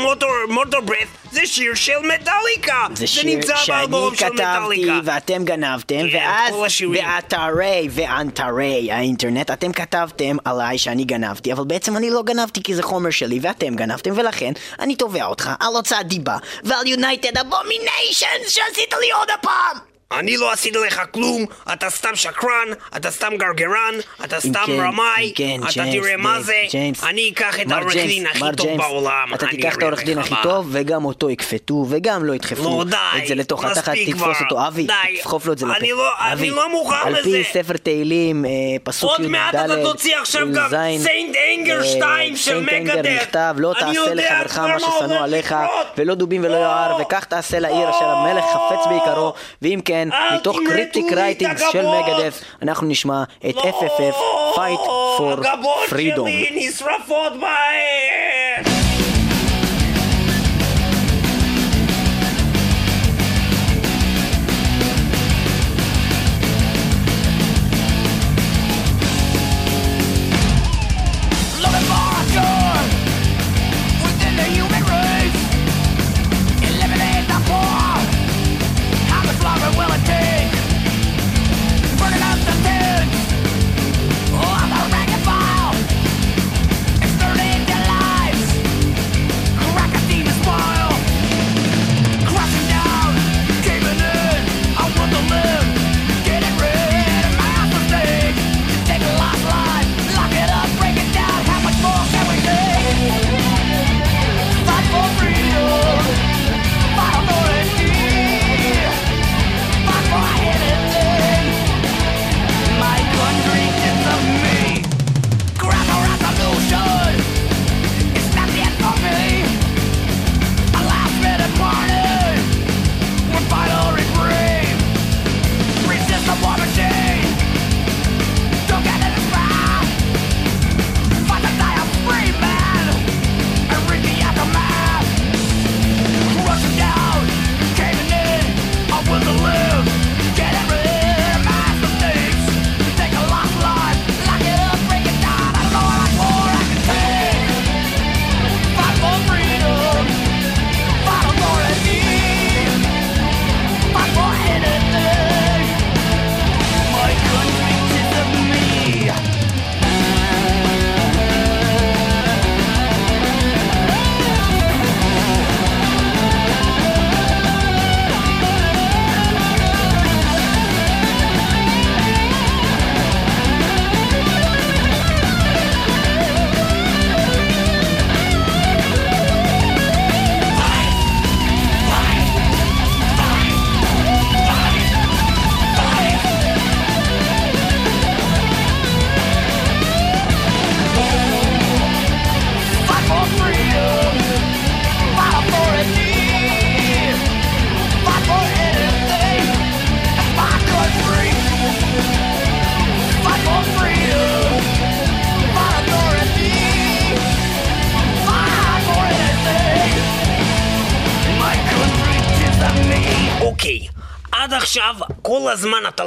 [0.49, 2.87] Motorbreath, זה שיר של מטאליקה.
[2.95, 4.89] זה שיר שאני כתבתי.
[5.05, 6.55] ואתם גנבתם, ואז.
[6.93, 12.83] באתרי ואנטרי האינטרנט אתם כתבתם עליי שאני גנבתי, אבל בעצם אני לא גנבתי כי זה
[12.83, 18.95] חומר שלי ואתם גנבתם, ולכן אני תובע אותך על הוצאת דיבה ועל יונייטד אבומיניישנס שעשית
[19.01, 19.92] לי עוד הפעם!
[20.19, 23.95] אני לא עשיתי לך כלום, אתה סתם שקרן, אתה סתם גרגרן,
[24.25, 27.05] אתה סתם כן, רמאי, כן, אתה ג'יימס, תראה מה זה, ג'יימס.
[27.05, 30.19] אני אקח את העורך דין הכי טוב ג'יימס, בעולם, אתה אני תיקח את העורך דין
[30.19, 30.35] הכי.
[30.43, 34.67] טוב, וגם אותו יכפתו, וגם לא ידחפו נו, די, את זה לתוך התחת, תתפוס אותו,
[34.67, 34.87] אבי.
[35.19, 36.03] תדחוף לו את זה אני לפה.
[36.03, 37.23] לא- אני לא מוכן על לזה.
[37.23, 38.51] פי ספר תהילים, אה,
[38.83, 42.61] פסוק עוד י"ד, מעט אתה תוציא עכשיו גם י"ז, סיינט אנגר אה, 2 של.
[43.23, 45.55] נכתב, לא אני תעשה לחברך מה מה ששנוא עליך.
[45.99, 49.33] ולא דובים ולא יער, וכך תעשה לעיר אשר המלך חפץ ביקרו,
[49.63, 52.09] ואם כן, אל מתוך תמלטו קריפטיק רייטינגס של הגבות.
[52.09, 54.15] מגדף, אנחנו נשמע את לא, FFF,
[54.57, 54.87] Fight
[55.19, 56.29] for הגבות Freedom.
[56.29, 58.72] שלי נשרפות באש!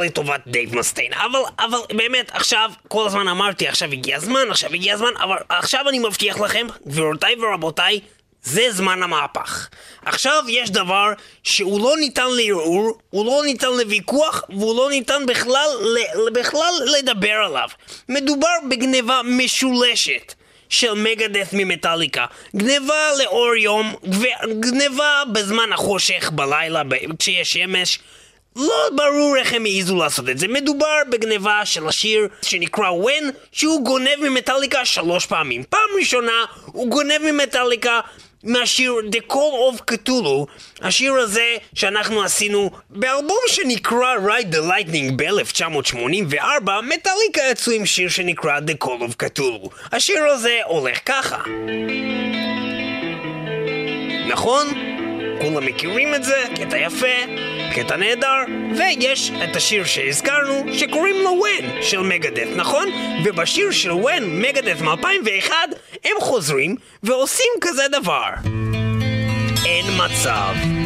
[0.06, 4.93] לטובת דייב מסטיין, אבל, אבל באמת עכשיו כל הזמן אמרתי עכשיו הגיע הזמן, עכשיו הגיע
[4.93, 7.99] הזמן, אבל עכשיו אני מבטיח לכם, גבירותיי ורבותיי,
[8.43, 9.70] זה זמן המהפך.
[10.06, 15.70] עכשיו יש דבר שהוא לא ניתן לערעור, הוא לא ניתן לוויכוח, והוא לא ניתן בכלל,
[15.82, 17.70] ל- בכלל לדבר עליו.
[18.10, 20.34] מדובר בגניבה משולשת.
[20.70, 22.26] של מגדס ממטאליקה.
[22.56, 26.82] גניבה לאור יום, וגניבה בזמן החושך בלילה,
[27.20, 27.99] כשיש שמש.
[28.56, 30.47] לא ברור איך הם העזו לעשות את זה.
[30.47, 35.64] מדובר בגניבה של השיר שנקרא When, שהוא גונב ממטאליקה שלוש פעמים.
[35.70, 37.99] פעם ראשונה הוא גונב ממטאליקה
[38.43, 40.45] מהשיר The Call of Cthulhu,
[40.82, 48.60] השיר הזה שאנחנו עשינו באלבום שנקרא Ride the Lightning ב-1984, מטאליקה יצאו עם שיר שנקרא
[48.60, 49.70] The Call of Cthulhu.
[49.91, 51.38] השיר הזה הולך ככה.
[54.28, 54.94] נכון?
[55.53, 57.07] כולם מכירים את זה, קטע יפה,
[57.75, 58.43] קטע נהדר,
[58.77, 62.89] ויש את השיר שהזכרנו, שקוראים לו When של מגאדת', נכון?
[63.25, 65.51] ובשיר של When, מגאדת' מ-2001,
[66.05, 68.29] הם חוזרים ועושים כזה דבר.
[69.65, 70.84] אין מצב.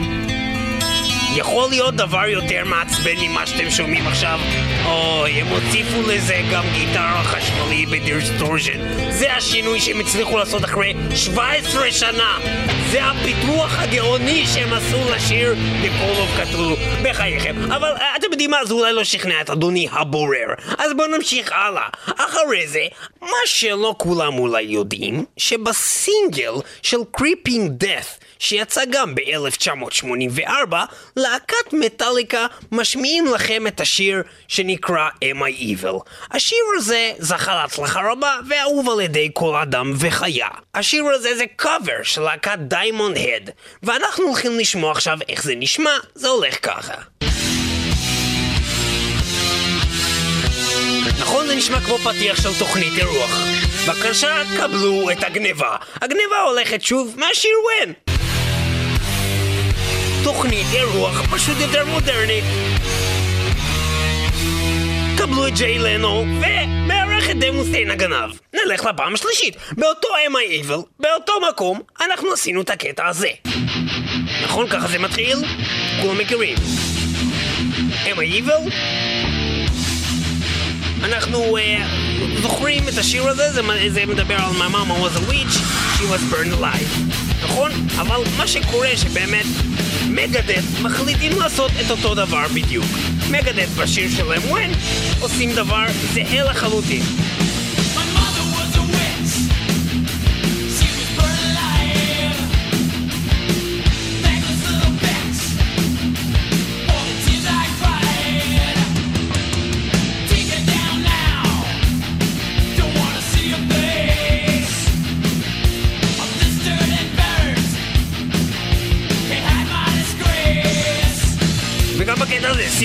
[1.35, 4.39] יכול להיות דבר יותר מעצבן ממה שאתם שומעים עכשיו?
[4.85, 9.09] אוי, הם הוסיפו לזה גם גיטרה חשמלית ב distortion.
[9.11, 12.39] זה השינוי שהם הצליחו לעשות אחרי 17 שנה.
[12.91, 17.03] זה הפיתוח הגאוני שהם עשו לשיר of Cthulhu.
[17.03, 17.71] בחייכם.
[17.71, 18.65] אבל אה, אתם יודעים מה?
[18.65, 20.47] זה אולי לא שכנע את אדוני הבורר.
[20.77, 21.87] אז בואו נמשיך הלאה.
[22.05, 22.85] אחרי זה,
[23.21, 30.75] מה שלא כולם אולי יודעים, שבסינגל של Creeping Death שיצא גם ב-1984,
[31.15, 35.99] להקת מטאליקה משמיעים לכם את השיר שנקרא Am I Evil.
[36.31, 40.47] השיר הזה זכה להצלחה רבה ואהוב על ידי כל אדם וחיה.
[40.75, 43.49] השיר הזה זה קאבר של להקת דיימונד הד,
[43.83, 46.93] ואנחנו הולכים לשמוע עכשיו איך זה נשמע, זה הולך ככה.
[51.19, 53.31] נכון זה נשמע כמו פתיח של תוכנית אירוח.
[53.87, 55.75] בבקשה, קבלו את הגניבה.
[56.01, 58.18] הגניבה הולכת שוב מהשיר When.
[60.23, 62.43] תוכנית אירוח פשוט יותר מודרנית.
[65.17, 68.29] קבלו את ג'יי לנו מארח את דייב מוסטיין הגנב.
[68.53, 69.57] נלך לפעם השלישית.
[69.71, 73.29] באותו am I evil, באותו מקום, אנחנו עשינו את הקטע הזה.
[74.43, 74.67] נכון?
[74.69, 75.37] ככה זה מתחיל?
[76.01, 76.57] כולם מכירים.
[78.05, 78.71] am I evil?
[81.03, 81.61] אנחנו uh,
[82.41, 85.55] זוכרים את השיר הזה, זה, זה מדבר על My mama was a witch,
[85.97, 87.13] she was burned alive.
[87.43, 87.71] נכון?
[87.97, 89.45] אבל מה שקורה שבאמת
[90.09, 92.85] מגדף מחליטים לעשות את אותו דבר בדיוק.
[93.31, 94.77] מגדף בשיר שלהם when
[95.19, 97.03] עושים דבר זהה לחלוטין.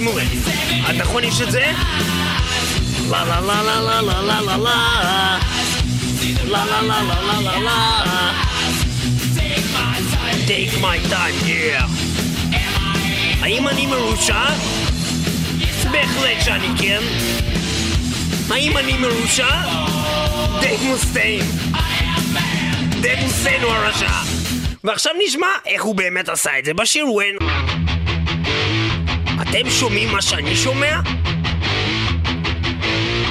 [0.09, 0.49] לב.
[0.87, 1.73] עד נכון יש את זה?
[3.11, 4.77] לה לה לה לה לה לה לה לה לה
[6.45, 8.45] לה לה לה לה לה לה לה
[10.47, 11.85] Take my time, yeah.
[13.43, 14.45] האם אני מרושע?
[15.93, 17.01] בהחלט שאני כן.
[18.51, 19.49] האם אני מרושע?
[20.61, 21.43] דייב מוסטיין.
[23.01, 24.11] דייב מוסטיין הוא הרשע.
[24.85, 27.74] ועכשיו נשמע איך הוא באמת עשה את זה בשיר When.
[29.61, 31.01] אתם שומעים מה שאני שומע?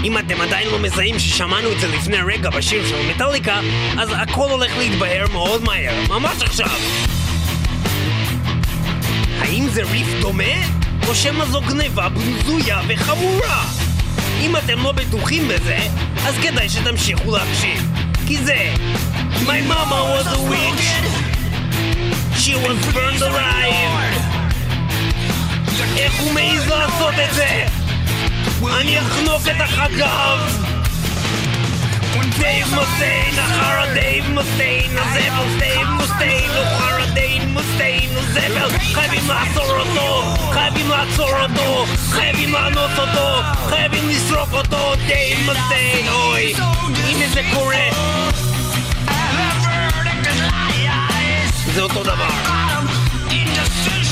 [0.04, 3.60] אם אתם עדיין לא מזהים ששמענו את זה לפני רגע בשיר של מטאליקה,
[4.00, 6.70] אז הכל הולך להתבהר מאוד מהר, ממש עכשיו.
[9.40, 10.54] האם זה ריף דומה?
[11.08, 13.64] או שמא זו גניבה בזויה וחמורה?
[14.42, 15.78] אם אתם לא בטוחים בזה,
[16.26, 17.90] אז כדאי שתמשיכו להקשיב.
[18.28, 18.74] כי זה...
[19.46, 20.86] My mama was a witch
[22.42, 24.23] She was burned alive
[25.98, 27.66] איך הוא מעז לעשות את זה?
[28.82, 30.64] אני אחנוק את החגב!
[32.40, 40.36] דייב מוסטיין, אחר הדייב מוסטיין, הזבל דייב מוסטיין, אחר הדייב מוסטיין, הזבל חייבים לעצור אותו,
[40.54, 46.54] חייבים לעצור אותו, חייבים לאנוס אותו, חייבים לסרוק אותו, דייב מוסטיין, אוי,
[47.08, 47.90] הנה זה קורה.
[51.74, 52.53] זה אותו דבר.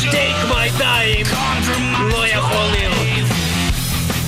[0.10, 1.28] Take my time,
[2.12, 3.30] לא יכול להיות.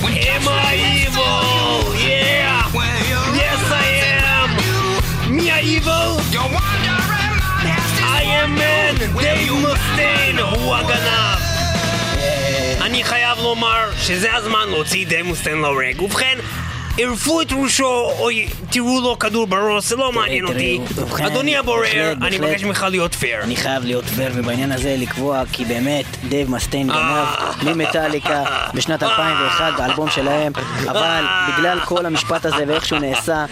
[0.02, 1.94] Am I evil?
[1.98, 2.68] Yeah!
[3.40, 3.88] Yes I
[4.22, 4.50] am!
[5.30, 6.20] מי ה-evil?
[8.00, 9.20] I am man!
[9.20, 11.38] דייב מוסטיין הוא הגנב!
[12.80, 16.02] אני חייב לומר שזה הזמן להוציא דייב מוסטיין להורג.
[16.02, 16.38] ובכן,
[16.98, 20.80] ערפו את ראשו, או י- תראו לו כדור בראש, זה לא מעניין אותי.
[21.26, 22.38] אדוני הבורר, אני.
[22.38, 23.40] מבקש ממך להיות פייר.
[23.42, 27.26] אני חייב להיות פייר ובעניין הזה לקבוע כי באמת דייב מוסטיין גנב
[27.62, 28.42] ממטאליקה
[28.74, 30.52] בשנת 2001 האלבום שלהם
[30.90, 33.44] אבל בגלל כל המשפט הזה ואיך שהוא נעשה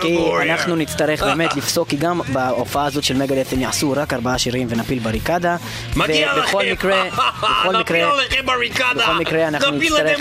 [0.00, 0.42] כי בורר.
[0.42, 4.66] אנחנו נצטרך באמת לפסוק כי גם בהופעה הזאת של מגאדת' הם יעשו רק ארבעה שירים
[4.70, 5.56] ונפיל בריקדה
[5.96, 6.40] מגיע לכם.
[6.40, 7.04] ובכל מקרה
[7.42, 8.86] בכל נפיל מקרה עליכם בריקדה.
[8.96, 10.20] בכל מקרה אנחנו נפיל נצטרך-.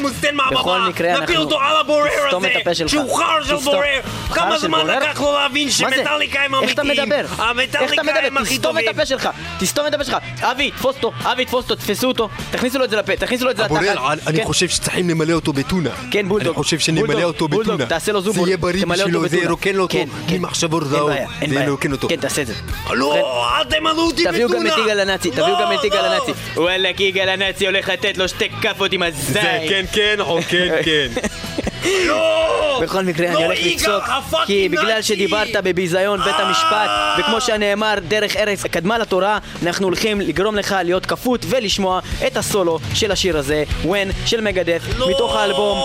[0.51, 2.47] בכל מקרה נפיל אנחנו- אותו על הבורר הזה.
[2.47, 2.89] את הפה שלך.
[2.89, 3.55] שהוא חר של.
[3.55, 3.99] בורר.
[4.34, 4.88] כמה של זמן?
[4.88, 5.95] לקח לו להבין מה זה?
[5.95, 7.10] שמטאליקה הם איך אתה אמיתיים?
[7.10, 7.19] מדבר?
[7.22, 8.19] איך אתה המטאליקה מדבר?
[8.27, 8.95] הם הכי תסתום את טובים.
[8.99, 9.30] הפה שלך,
[9.60, 10.18] תסתום את הפה שלך.
[10.41, 13.51] אבי, תפוס אותו, אבי, תפוס אותו, תפסו אותו, תכניסו לו את זה לפה, תכניסו לו
[13.51, 13.76] את זה לתחת.
[13.77, 14.43] הבורר, אני- כן.
[14.45, 15.89] חושב שצריכים למלא אותו בטונה.
[16.11, 16.47] כן, בולדוג.
[16.47, 17.89] אני חושב שנמלא אותו בולדוג, בטונה.
[17.89, 19.38] תעשה לו זובור, זה יהיה בריא בשבילו, זה.
[19.38, 19.94] ירוקן אותו.
[19.94, 20.38] כן, כן.
[20.38, 21.07] ממחשבות אין.
[21.07, 21.65] בעיה, אין זה בעיה.
[22.10, 22.53] כן, תעשה את זה.
[22.91, 24.31] לא, אל תמלאו אותי בטונה.
[24.31, 26.31] תביאו גם את יגאל הנאצי, תביאו גם את יגאל לא, הנאצי.
[26.56, 29.41] וואלכ, יגאל הנאצי הולך לתת לו שתי כאפות עם הזין.
[29.41, 31.07] כן, כן, או כן, כן.
[32.07, 32.79] לא!
[32.81, 35.01] בכל מקרה אני לא, הולך הפאקינג כי בגלל!
[35.01, 36.89] שדיברת בביזיון בית המשפט,
[37.19, 42.79] וכמו שנאמר, דרך ארץ קדמה לתורה, אנחנו הולכים לגרום לך להיות כפות ולשמוע את הסולו
[42.93, 45.09] של השיר הזה, When של מגדף, לא!
[45.09, 45.77] מתוך האלבום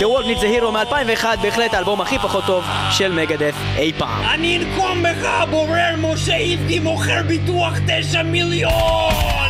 [0.00, 4.24] The World Needs a Hero מ-2001, בהחלט האלבום הכי פחות טוב של מגדף אי פעם.
[4.34, 9.44] אני אנקום בך, הבורר משה איבגי מוכר ביטוח תשע מיליון!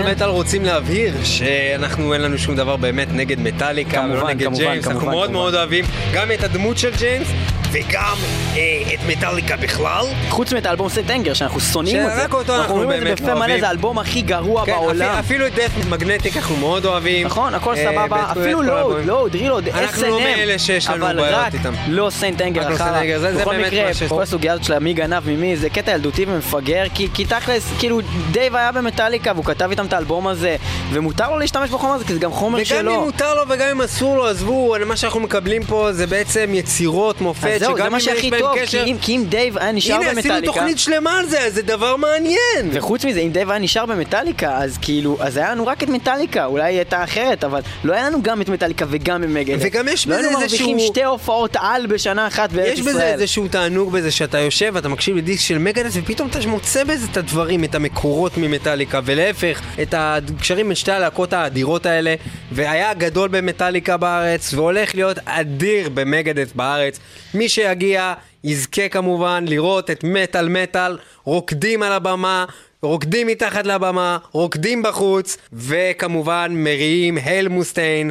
[0.00, 4.46] מטאל מטאל רוצים להבהיר שאנחנו אין לנו שום דבר באמת נגד מטאליקה כמובן, ולא נגד
[4.46, 5.32] כמובן, ג'יימס, אנחנו כמובן, מאוד כמובן.
[5.32, 7.26] מאוד אוהבים גם את הדמות של ג'יימס
[7.72, 8.16] וגם
[8.56, 8.60] אה,
[8.94, 10.04] את מטאליקה בכלל.
[10.28, 11.10] חוץ מאת האלבום St.
[11.10, 12.20] Anger, שאנחנו שונאים את זה.
[12.20, 13.60] שרק אותו אנחנו אומרים את זה באמת בפה מלא, אוהבים.
[13.60, 15.02] זה האלבום הכי גרוע כן, בעולם.
[15.08, 17.26] אפילו- אפילו את Death Magnetic אנחנו מאוד אוהבים.
[17.26, 19.04] נכון, הכל אה, סבבה, אפילו Load.
[19.06, 21.72] Load, Reload, אנחנו לא מאלה שיש לנו אבל בעיות רק איתם.
[21.88, 22.10] לא
[22.40, 22.84] Anger רק לא אחר.
[22.84, 22.96] St.
[23.02, 24.22] Anger, זה- זה בכל באמת מקרה, מה שיש כל.
[24.22, 28.56] הסוגיה הזאת של מי גנב ממי, זה קטע ילדותי ומפגר, כי כי תכלס, כאילו, דייב
[28.56, 30.56] היה במטאליקה והוא כתב איתם את האלבום הזה,
[30.92, 32.94] ומותר לו להשתמש בחומר הזה, כי זה גם חומר וגם שלו.
[32.94, 37.20] אם מותר לו וגם אם אסור לו, עזבו, מה שאנחנו מקבלים פה זה בעצם יצירות
[37.20, 38.84] מופת, זהו, זה מה אם יש שהכי טוב, קשר...
[38.84, 40.52] כי אם- כי אם דייב היה נשאר הנה, עשינו במטאליקה...
[40.52, 42.36] תוכנית שלמה על זה, זה דבר מעניין.
[42.72, 46.44] וחוץ מזה, אם דייב היה נשאר במטאליקה, אז כאילו, אז היה לנו רק את מטאליקה,
[46.44, 49.60] אולי היא הייתה אחרת, אבל לא היה לנו גם את מטאליקה וגם את מגאדת'.
[49.66, 52.94] וגם יש לא בזה היינו מרוויחים איזשהו- שתי הופעות על בשנה אחת בארץ יש ישראל.
[52.94, 57.06] בזה איזשהו תענוג בזה שאתה יושב ואתה מקשיב לדיסק של מגאדת' ופתאום אתה מוצא בזה
[57.12, 62.14] את הדברים, את המקורות ממטאליקה ולהפך, את הקשרים בין שתי הלהקות האדירות האלה
[62.52, 66.98] והיה גדול במטאליקה בארץ והולך להיות אדיר במגדס בארץ.
[67.34, 68.14] מי שיגיע
[68.44, 72.44] יזכה כמובן לראות את מטאל מטאל רוקדים על הבמה
[72.82, 78.10] רוקדים מתחת לבמה, רוקדים בחוץ, וכמובן מריעים הייל מוסטיין,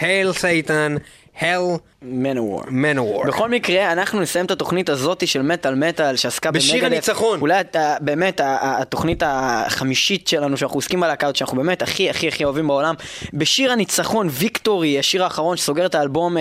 [0.00, 0.96] הייל סייטן,
[1.40, 1.60] הייל
[2.02, 2.62] מנוור.
[2.68, 3.24] מנוור.
[3.26, 6.92] בכל מקרה, אנחנו נסיים את התוכנית הזאתי של מטאל מטאל שעסקה בשיר במגדף.
[6.92, 7.40] הניצחון.
[7.40, 12.44] אולי אתה- באמת התוכנית החמישית שלנו שאנחנו עוסקים בלהקה הזאת שאנחנו באמת הכי הכי הכי
[12.44, 12.94] אוהבים בעולם.
[13.34, 16.36] בשיר הניצחון Victory, השיר האחרון שסוגר את האלבום